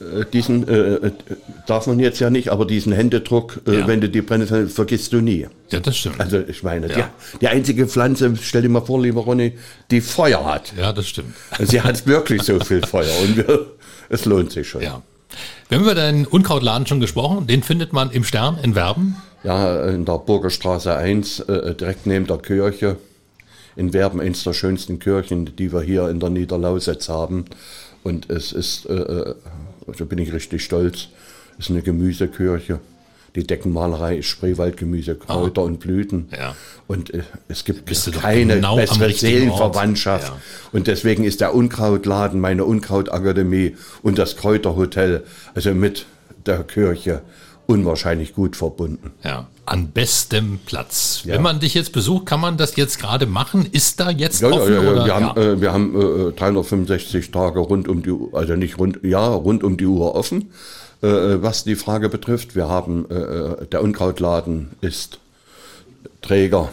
[0.00, 1.12] Äh, Diesen äh, äh,
[1.66, 3.86] darf man jetzt ja nicht, aber diesen Händedruck, äh, Ja.
[3.86, 5.46] wenn du die Brennnessel vergisst du nie.
[5.70, 6.18] Ja, das stimmt.
[6.18, 7.10] Also ich meine, Ja.
[7.34, 9.52] die, die einzige Pflanze, stell dir mal vor, lieber Ronny,
[9.90, 10.72] die Feuer hat.
[10.78, 11.34] ja, das stimmt.
[11.60, 13.66] Sie hat wirklich so viel Feuer und wir,
[14.08, 14.80] es lohnt sich schon.
[14.82, 15.02] Ja.
[15.72, 17.46] Wir haben über deinen Unkrautladen schon gesprochen.
[17.46, 19.16] Den findet man im Stern in Werben.
[19.42, 22.98] Ja, in der Burgerstraße 1, äh, direkt neben der Kirche.
[23.74, 27.46] In Werben, eins der schönsten Kirchen, die wir hier in der Niederlausitz haben.
[28.02, 29.34] Und es ist, äh, äh,
[29.86, 31.08] also bin ich richtig stolz,
[31.58, 32.78] es ist eine Gemüsekirche.
[33.34, 36.28] Die Deckenmalerei ist Spreewaldgemüse, Kräuter und Blüten.
[36.38, 36.54] Ja.
[36.86, 37.90] Und äh, es gibt
[38.20, 40.28] keine genau bessere Seelenverwandtschaft.
[40.28, 40.38] Ja.
[40.72, 46.04] Und deswegen ist der Unkrautladen, meine Unkrautakademie und das Kräuterhotel, also mit
[46.44, 47.22] der Kirche,
[47.66, 49.12] unwahrscheinlich gut verbunden.
[49.24, 49.46] Ja.
[49.64, 51.22] An bestem Platz.
[51.24, 51.34] Ja.
[51.34, 53.66] Wenn man dich jetzt besucht, kann man das jetzt gerade machen?
[53.70, 54.74] Ist da jetzt Ja, ja, offen?
[54.74, 54.90] ja, ja.
[54.90, 55.04] oder?
[55.06, 58.98] Wir haben, äh, wir haben äh, 365 Tage rund um die Uhr, also nicht rund,
[59.04, 60.50] ja, rund um die Uhr offen.
[61.02, 65.18] Äh, was die Frage betrifft, wir haben, äh, der Unkrautladen ist
[66.20, 66.70] Träger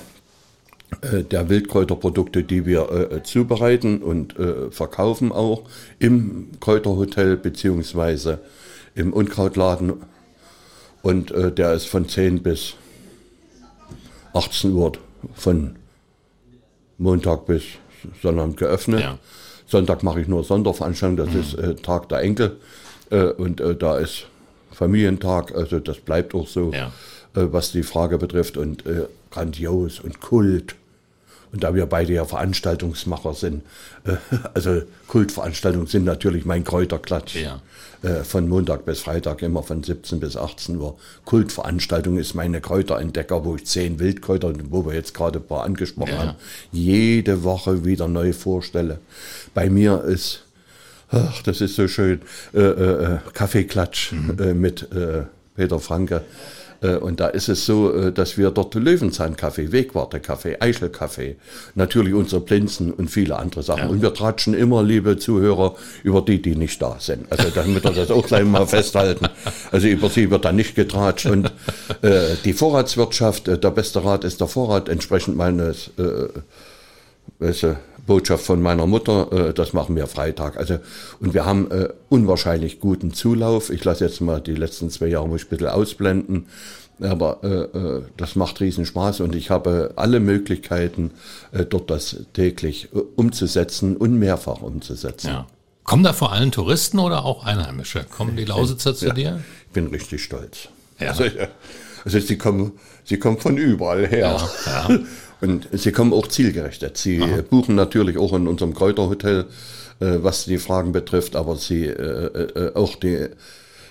[1.02, 5.64] äh, der Wildkräuterprodukte, die wir äh, zubereiten und äh, verkaufen auch
[5.98, 8.40] im Kräuterhotel beziehungsweise
[8.96, 9.94] im Unkrautladen.
[11.02, 12.74] Und äh, der ist von 10 bis
[14.34, 14.92] 18 Uhr
[15.34, 15.76] von
[16.98, 17.64] Montag bis
[18.22, 19.02] Sonntag geöffnet.
[19.02, 19.18] Ja.
[19.66, 22.58] Sonntag mache ich nur Sonderveranstaltungen, das ist äh, Tag der Enkel.
[23.10, 24.26] Äh, und äh, da ist
[24.72, 26.88] Familientag, also das bleibt auch so, Ja.
[27.36, 28.58] äh, was die Frage betrifft.
[28.58, 30.76] Und äh, grandios und Kult.
[31.52, 33.64] Und da wir beide ja Veranstaltungsmacher sind,
[34.06, 34.16] äh,
[34.54, 37.36] also Kultveranstaltungen sind natürlich mein Kräuterklatsch.
[37.36, 37.62] Ja.
[38.02, 40.96] Äh, von Montag bis Freitag immer von 17 bis 18 Uhr.
[41.26, 46.12] Kultveranstaltung ist meine Kräuterentdecker, wo ich zehn Wildkräuter, wo wir jetzt gerade ein paar angesprochen
[46.14, 46.20] Ja.
[46.20, 46.36] haben,
[46.72, 49.00] jede Woche wieder neu vorstelle.
[49.54, 50.44] Bei mir ist,
[51.12, 52.22] ach, das ist so schön,
[52.54, 55.24] äh, äh, äh, Kaffeeklatsch äh, mit äh,
[55.56, 56.22] Peter Franke.
[56.82, 61.36] Äh, Und da ist es so, dass wir dort Löwenzahnkaffee, Wegwartekaffee, Eichelkaffee,
[61.76, 63.90] natürlich unsere Plinzen und viele andere Sachen.
[63.90, 67.30] Und wir tratschen immer, liebe Zuhörer, über die, die nicht da sind.
[67.32, 69.28] Also damit wir das auch gleich mal festhalten.
[69.72, 71.26] Also über sie wird da nicht getratscht.
[71.26, 71.52] Und
[72.02, 76.30] äh, die Vorratswirtschaft, äh, der beste Rat ist der Vorrat, entsprechend meines äh,
[77.40, 77.78] welche
[78.10, 80.58] Botschaft von meiner Mutter, äh, das machen wir Freitag.
[80.58, 80.80] Also,
[81.20, 83.70] und wir haben äh, unwahrscheinlich guten Zulauf.
[83.70, 86.48] Ich lasse jetzt mal die letzten zwei Jahre muss ich ein bisschen ausblenden.
[87.02, 91.12] Aber äh, äh, das macht riesen Spaß und ich habe alle Möglichkeiten,
[91.52, 95.28] äh, dort das täglich äh, umzusetzen und mehrfach umzusetzen.
[95.28, 95.48] Ja.
[95.84, 98.06] Kommen da vor allem Touristen oder auch Einheimische?
[98.06, 99.44] Kommen die Lausitzer zu Ja, dir?
[99.68, 100.70] Ich bin richtig stolz.
[101.00, 101.10] Ja.
[101.10, 101.26] Also,
[102.04, 102.72] also sie, kommen,
[103.06, 104.42] sie kommen von überall her.
[104.66, 105.00] Ja.
[105.42, 106.98] Und sie kommen auch zielgerichtet.
[106.98, 109.46] Sie buchen natürlich auch in unserem Kräuterhotel,
[110.00, 113.28] äh, was die Fragen betrifft, aber sie äh, äh, auch die.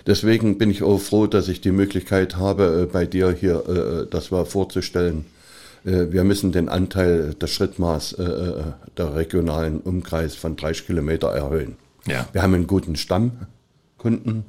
[0.06, 4.06] Deswegen bin ich auch froh, dass ich die Möglichkeit habe, äh, bei dir hier äh,
[4.11, 5.24] das mal vorzustellen.
[5.84, 8.62] Äh, Wir müssen den Anteil, das Schrittmaß äh, äh,
[8.96, 11.76] der regionalen Umkreis von 30 Kilometer erhöhen.
[12.06, 12.26] Ja.
[12.32, 14.44] Wir haben einen guten Stammkunden,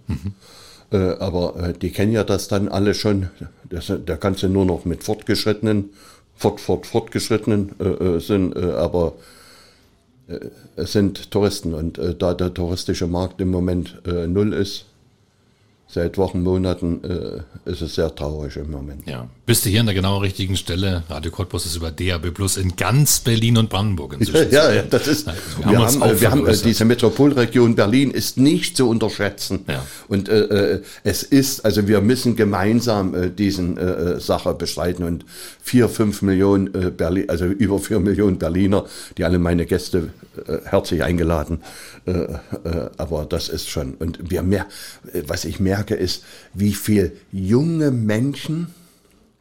[0.91, 3.29] äh, aber äh, die kennen ja das dann alle schon.
[3.69, 5.89] Das, da kannst du nur noch mit Fortgeschrittenen,
[6.39, 9.13] fort, fort, Fortgeschrittenen äh, äh, sind, äh, aber
[10.27, 10.39] äh,
[10.77, 14.85] es sind Touristen und äh, da der touristische Markt im Moment null ist,
[15.87, 17.01] seit Wochen, Monaten,
[17.65, 19.07] ist es sehr traurig im Moment.
[19.07, 19.27] Ja.
[19.49, 21.01] Bist du hier an der genau richtigen Stelle?
[21.09, 24.51] Radio Cottbus ist über DAB Plus in ganz Berlin und Brandenburg inzwischen.
[24.51, 25.25] Ja, ja, das ist.
[25.25, 26.65] Wir Wir, haben uns haben, äh, wir haben äh, vergrößert.
[26.67, 29.61] diese Metropolregion Berlin ist nicht zu unterschätzen.
[29.67, 29.83] Ja.
[30.07, 35.03] Und äh, äh, es ist, also wir müssen gemeinsam äh, diesen äh, äh, Sache bestreiten
[35.03, 35.25] und
[35.59, 38.85] vier, fünf Millionen äh, Berlin, also über vier Millionen Berliner,
[39.17, 40.11] die alle meine Gäste
[40.45, 41.61] äh, herzlich eingeladen.
[42.05, 42.37] Äh, äh,
[42.97, 43.95] aber das ist schon.
[43.95, 44.67] Und wir mehr,
[45.11, 48.75] äh, was ich merke, ist, wie viel junge Menschen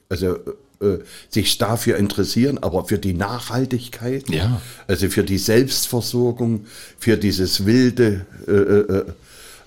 [0.08, 0.36] also
[0.80, 4.60] äh, sich dafür interessieren, aber für die Nachhaltigkeit, Ja.
[4.86, 6.66] also für die Selbstversorgung,
[6.98, 9.04] für dieses wilde, äh, äh,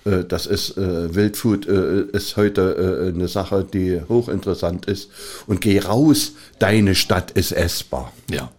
[0.04, 5.10] äh, das ist äh, Wildfood äh, ist heute äh, eine Sache, die hochinteressant ist.
[5.46, 8.12] Und geh raus, deine Stadt ist essbar.
[8.30, 8.50] Ja.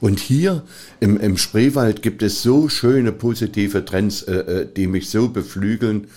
[0.00, 0.62] Und hier
[1.00, 6.04] im, im Spreewald gibt es so schöne positive Trends, äh, äh, die mich so beflügeln,
[6.04, 6.08] äh, äh,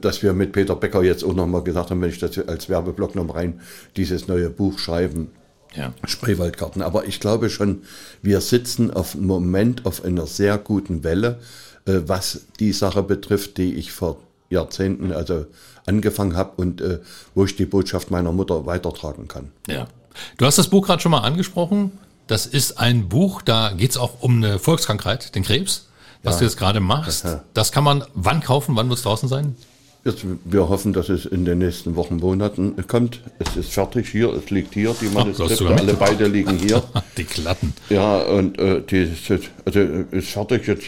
[0.00, 3.14] dass wir mit Peter Becker jetzt auch nochmal gesagt haben, wenn ich das als Werbeblock
[3.14, 3.60] noch rein,
[3.96, 5.30] dieses neue Buch schreiben,
[5.74, 5.92] Ja.
[6.04, 6.82] Spreewaldgarten.
[6.82, 7.82] Aber ich glaube schon,
[8.22, 11.38] wir sitzen auf im Moment auf einer sehr guten Welle,
[11.86, 14.16] äh, was die Sache betrifft, die ich vor
[14.50, 15.46] Jahrzehnten also
[15.86, 16.98] angefangen habe und äh,
[17.34, 19.52] wo ich die Botschaft meiner Mutter weitertragen kann.
[19.68, 19.88] Ja.
[20.36, 21.92] Du hast das Buch gerade schon mal angesprochen.
[22.26, 25.87] Das ist ein Buch, da geht es auch um eine Volkskrankheit, den Krebs,
[26.28, 26.38] was Ja.
[26.40, 27.26] du jetzt gerade machst.
[27.54, 28.76] Das kann man wann kaufen?
[28.76, 29.56] Wann wird es draußen sein?
[30.04, 33.20] Jetzt, wir hoffen, dass es in den nächsten Wochen, Monaten kommt.
[33.40, 36.82] Es ist fertig hier, es liegt hier, die Manuskripte, alle beide liegen hier.
[37.16, 37.74] Die Klatten.
[37.90, 40.84] Ja, und äh, die ist, jetzt- also, äh, ist fertig jetzt.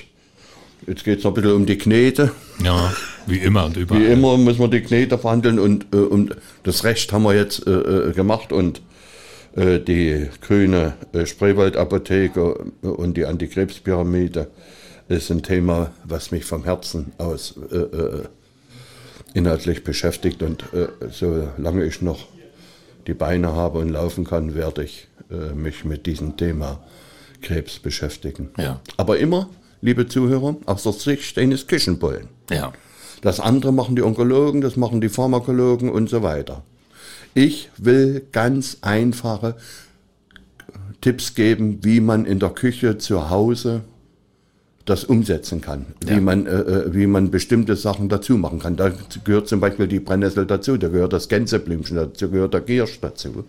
[0.86, 2.30] Jetzt geht es noch ein bisschen um die Knete.
[2.64, 2.92] Ja,
[3.26, 4.00] wie immer und überall.
[4.00, 6.30] Wie immer müssen wir die Knete verhandeln und äh, um
[6.62, 8.80] das Recht haben wir jetzt äh, äh, gemacht und
[9.56, 14.48] äh, die grüne Spreewaldapotheke und die Antikrebspyramide
[15.10, 18.24] ist ein Thema, was mich vom Herzen aus äh, äh,
[19.34, 22.28] inhaltlich beschäftigt und äh, solange ich noch
[23.06, 26.80] die Beine habe und laufen kann, werde ich äh, mich mit diesem Thema
[27.42, 28.50] Krebs beschäftigen.
[28.56, 28.80] Ja.
[28.96, 29.48] Aber immer,
[29.80, 32.28] liebe Zuhörer, aus der Sicht eines Küchenbullen.
[32.48, 32.72] Ja.
[33.20, 36.62] Das andere machen die Onkologen, das machen die Pharmakologen und so weiter.
[37.34, 39.56] Ich will ganz einfache
[41.00, 43.82] Tipps geben, wie man in der Küche zu Hause
[44.84, 46.16] das umsetzen kann, Ja.
[46.16, 48.76] wie, man, äh, äh, wie man bestimmte Sachen dazu machen kann.
[48.76, 48.90] Da
[49.24, 53.44] gehört zum Beispiel die Brennnessel dazu, da gehört das Gänseblümchen dazu, gehört der Giersch dazu.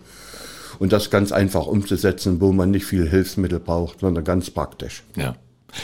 [0.78, 5.04] Und das ganz einfach umzusetzen, wo man nicht viel Hilfsmittel braucht, sondern ganz praktisch.
[5.16, 5.36] Ja.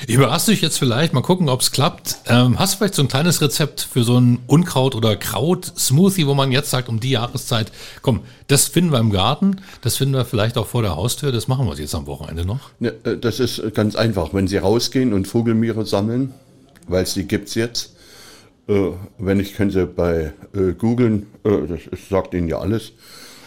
[0.06, 2.18] Ich überrasse dich jetzt vielleicht, mal gucken, ob es klappt.
[2.26, 6.34] Ähm, hast du vielleicht so ein kleines Rezept für so ein Unkraut- oder Kraut-Smoothie, wo
[6.34, 7.72] man jetzt sagt, um die Jahreszeit,
[8.02, 11.48] komm, das finden wir im Garten, das finden wir vielleicht auch vor der Haustür, das
[11.48, 12.60] machen wir jetzt am Wochenende noch.
[12.78, 14.34] Ne, äh, Das ist ganz einfach.
[14.34, 16.34] Wenn Sie rausgehen und Vogelmiere sammeln,
[16.86, 17.94] weil es die gibt's jetzt,
[18.68, 22.92] äh, wenn ich, können Sie bei äh, googeln, äh, das sagt Ihnen ja alles,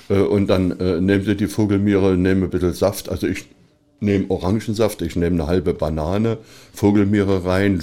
[0.10, 3.46] äh, und dann äh, nehmen Sie die Vogelmiere, nehmen ein bisschen Saft, also ich
[4.02, 6.38] nehme Orangensaft, ich nehme eine halbe Banane,
[6.74, 7.80] Vogelmiere rein,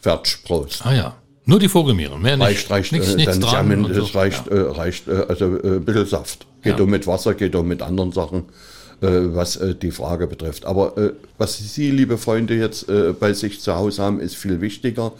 [0.00, 0.86] fertig, Prost.
[0.86, 2.46] Ah ja, nur die Vogelmiere, mehr nicht.
[2.46, 3.84] Reicht, reicht, nichts, äh, nichts dran.
[3.84, 4.02] Und so.
[4.18, 6.46] reicht, äh, reicht äh, also äh, ein bisschen Saft.
[6.62, 6.84] Geht Ja.
[6.84, 8.44] auch mit Wasser, geht auch mit anderen Sachen,
[9.00, 10.64] äh, was äh, die Frage betrifft.
[10.64, 14.60] Aber äh, was Sie, liebe Freunde, jetzt äh, bei sich zu Hause haben, ist viel
[14.60, 15.12] wichtiger.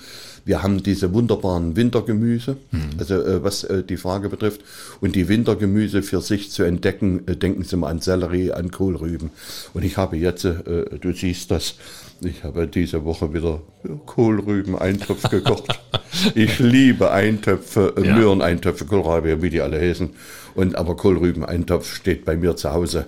[0.44, 2.56] Wir haben diese wunderbaren Wintergemüse,
[2.98, 4.60] also äh, was äh, die Frage betrifft.
[5.00, 9.30] Und die Wintergemüse für sich zu entdecken, äh, denken Sie mal an Sellerie, an Kohlrüben.
[9.72, 10.60] Und ich habe jetzt, äh,
[11.00, 11.76] du siehst das,
[12.20, 13.60] ich habe diese Woche wieder
[14.06, 15.80] Kohlrüben-Eintopf gekocht.
[16.34, 18.16] ich liebe Eintöpfe, äh, Ja.
[18.16, 20.10] Möhreneintopfe, Kohlrabi, wie die alle heißen.
[20.54, 23.06] Und aber Kohlrüben-Eintopf steht bei mir zu Hause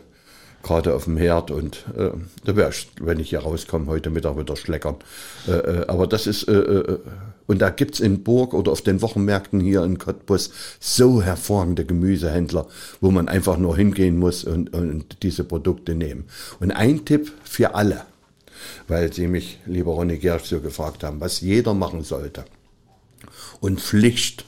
[0.67, 2.11] gerade auf dem Herd und äh,
[2.45, 4.97] da wäre ich, wenn ich hier rauskomme, heute Mittag wieder schleckern.
[5.47, 6.99] Äh, äh, aber das ist, äh, äh,
[7.47, 10.51] und da gibt's in Burg oder auf den Wochenmärkten hier in Cottbus
[10.81, 12.67] so hervorragende Gemüsehändler,
[13.01, 16.25] wo man einfach nur hingehen muss und, und diese Produkte nehmen.
[16.59, 18.03] Und ein Tipp für alle,
[18.89, 22.45] weil Sie mich, lieber Ronny Gersch, so gefragt haben, was jeder machen sollte
[23.61, 24.45] und Pflicht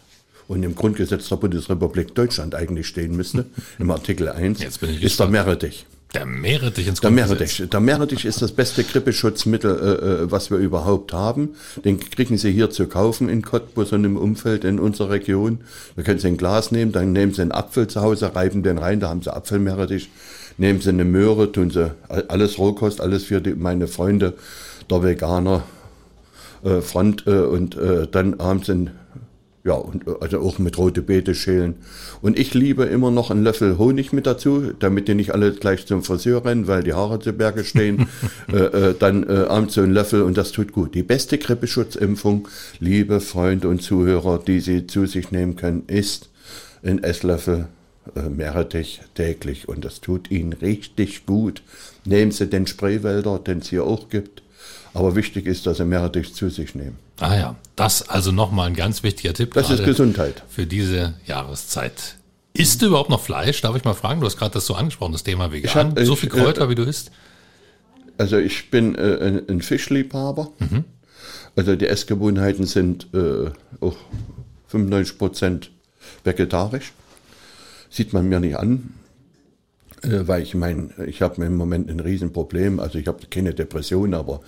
[0.49, 3.47] und im Grundgesetz der Bundesrepublik Deutschland eigentlich stehen müsste,
[3.79, 5.29] im Artikel 1, Jetzt bin ich ist der.
[5.29, 5.87] Meerrettich.
[6.15, 7.11] Der Meerrettich ins Der.
[7.11, 7.69] Meerrettich.
[7.71, 11.51] Der Meerrettich ist das beste Grippeschutzmittel, äh, äh, was wir überhaupt haben.
[11.85, 15.61] Den kriegen Sie hier zu kaufen in Cottbus und im Umfeld in unserer Region.
[15.97, 18.79] Da können Sie ein Glas nehmen, dann nehmen Sie einen Apfel zu Hause, reiben den
[18.79, 20.09] rein, da haben Sie Apfelmeerrettich.
[20.57, 24.33] Nehmen Sie eine Möhre, tun Sie all- alles Rohkost, alles für die, meine Freunde
[24.91, 25.63] der Veganer
[26.65, 28.91] äh, Front äh, und äh, dann abends in
[29.65, 31.75] ja, und, äh, also auch mit rote Beete schälen.
[32.23, 35.87] Und ich liebe immer noch einen Löffel Honig mit dazu, damit die nicht alle gleich
[35.87, 38.09] zum Friseur rennen, weil die Haare zu Berge stehen.
[38.53, 40.95] äh, äh, dann äh, abends so einen Löffel und das tut gut.
[40.95, 42.49] Die beste Grippeschutzimpfung,
[42.81, 46.31] liebe Freunde und Zuhörer, die Sie zu sich nehmen können, ist
[46.83, 47.67] ein Esslöffel
[48.15, 49.69] äh, Meerrettich täglich.
[49.69, 51.63] Und das tut Ihnen richtig gut.
[52.05, 54.43] Nehmen Sie den Spraywälder, den es hier auch gibt.
[54.95, 57.08] Aber wichtig ist, dass Sie Meerrettich zu sich nehmen.
[57.21, 59.55] Ah ja, das also nochmal ein ganz wichtiger Tipp.
[59.55, 60.43] Das ist Gesundheit.
[60.49, 62.17] Für diese Jahreszeit.
[62.55, 63.61] Isst du überhaupt noch Fleisch?
[63.61, 64.21] Darf ich mal fragen?
[64.21, 65.91] Du hast gerade das so angesprochen, das Thema vegan.
[65.97, 67.11] hab- so viel Kräuter, wie du isst?
[68.19, 70.51] Also ich bin äh, ein, ein Fischliebhaber.
[71.57, 73.51] Also die Essgewohnheiten sind äh,
[73.81, 73.97] auch
[74.69, 75.71] 95 Prozent
[76.25, 76.93] vegetarisch.
[77.91, 78.98] Sieht man mir nicht an, äh,
[80.03, 82.81] weil ich meine, ich habe im Moment ein Riesenproblem.
[82.81, 84.41] Also ich habe keine Depression, aber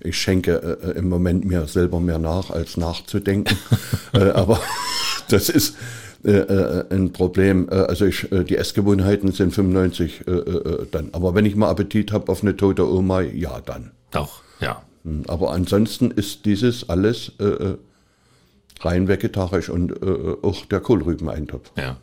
[0.00, 3.56] ich schenke äh, im Moment mir selber mehr nach, als nachzudenken.
[4.12, 4.60] äh, aber
[5.28, 5.76] das ist
[6.24, 7.68] äh, äh, ein Problem.
[7.70, 11.10] Äh, also ich, äh, die Essgewohnheiten sind 95 äh, äh, dann.
[11.12, 13.92] Aber wenn ich mal Appetit habe auf eine tote Oma, ja dann.
[14.10, 14.82] Doch, ja.
[15.04, 17.78] Hm, Aber ansonsten ist dieses alles äh, äh,
[18.80, 21.70] rein vegetarisch und äh, auch der Kohlrübeneintopf.
[21.76, 21.96] Ja.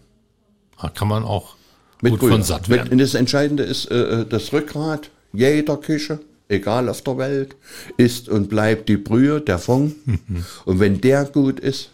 [0.81, 1.55] Da kann man auch
[2.01, 2.31] Mit gut Brühe.
[2.31, 2.89] von satt werden.
[2.91, 6.19] Mit, das Entscheidende ist äh, äh, das Rückgrat jeder Küche,
[6.49, 7.55] egal auf der Welt,
[7.97, 9.95] ist und bleibt die Brühe, der Fond.
[10.65, 11.89] und wenn der gut ist,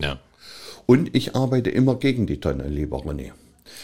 [0.00, 0.18] Ja.
[0.86, 3.32] und ich arbeite immer gegen die Tonne, lieber René.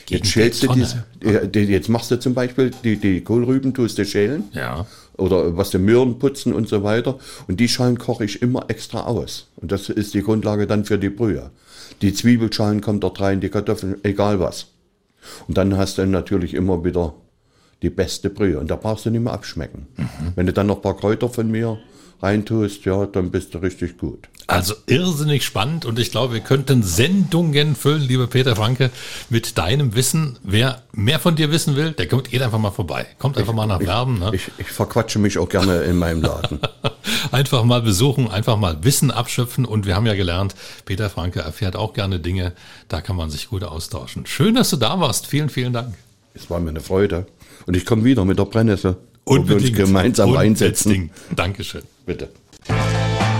[0.06, 1.04] Gegen Jetzt schälst die du diese,
[1.48, 4.44] die- jetzt machst du zum Beispiel die, die Kohlrüben, tust du schälen.
[4.52, 4.86] Ja.
[5.16, 7.18] Oder was die Möhren putzen und so weiter.
[7.48, 9.46] Und die Schalen koche ich immer extra aus.
[9.56, 11.50] Und das ist die Grundlage dann für die Brühe.
[12.02, 14.66] Die Zwiebelschalen kommen dort rein, die Kartoffeln, egal was.
[15.48, 17.14] Und dann hast du natürlich immer wieder
[17.82, 18.58] die beste Brühe.
[18.58, 19.86] Und da brauchst du nicht mehr abschmecken.
[20.34, 21.78] Wenn du dann noch ein paar Kräuter von mir
[22.20, 24.28] reintust, ja, dann bist du richtig gut.
[24.48, 28.90] Also irrsinnig spannend und ich glaube, wir könnten Sendungen füllen, lieber Peter Franke,
[29.28, 30.38] mit deinem Wissen.
[30.44, 33.06] Wer mehr von dir wissen will, der kommt, geht einfach mal vorbei.
[33.18, 34.20] Kommt einfach mal nach Werben.
[34.20, 34.30] Ne?
[34.32, 36.60] Ich, ich verquatsche mich auch gerne in meinem Laden.
[37.32, 41.76] Einfach mal besuchen, einfach mal Wissen abschöpfen und wir haben ja gelernt, Peter Franke erfährt
[41.76, 42.52] auch gerne Dinge,
[42.88, 44.26] da kann man sich gut austauschen.
[44.26, 45.26] Schön, dass du da warst.
[45.26, 45.94] Vielen, vielen Dank.
[46.34, 47.26] Es war mir eine Freude.
[47.66, 48.96] Und ich komme wieder mit der Brennnessel.
[49.24, 50.60] wo wir uns gemeinsam Unbedingt.
[50.60, 51.10] reinsetzen.
[51.34, 51.82] Dankeschön.
[52.04, 52.28] Bitte.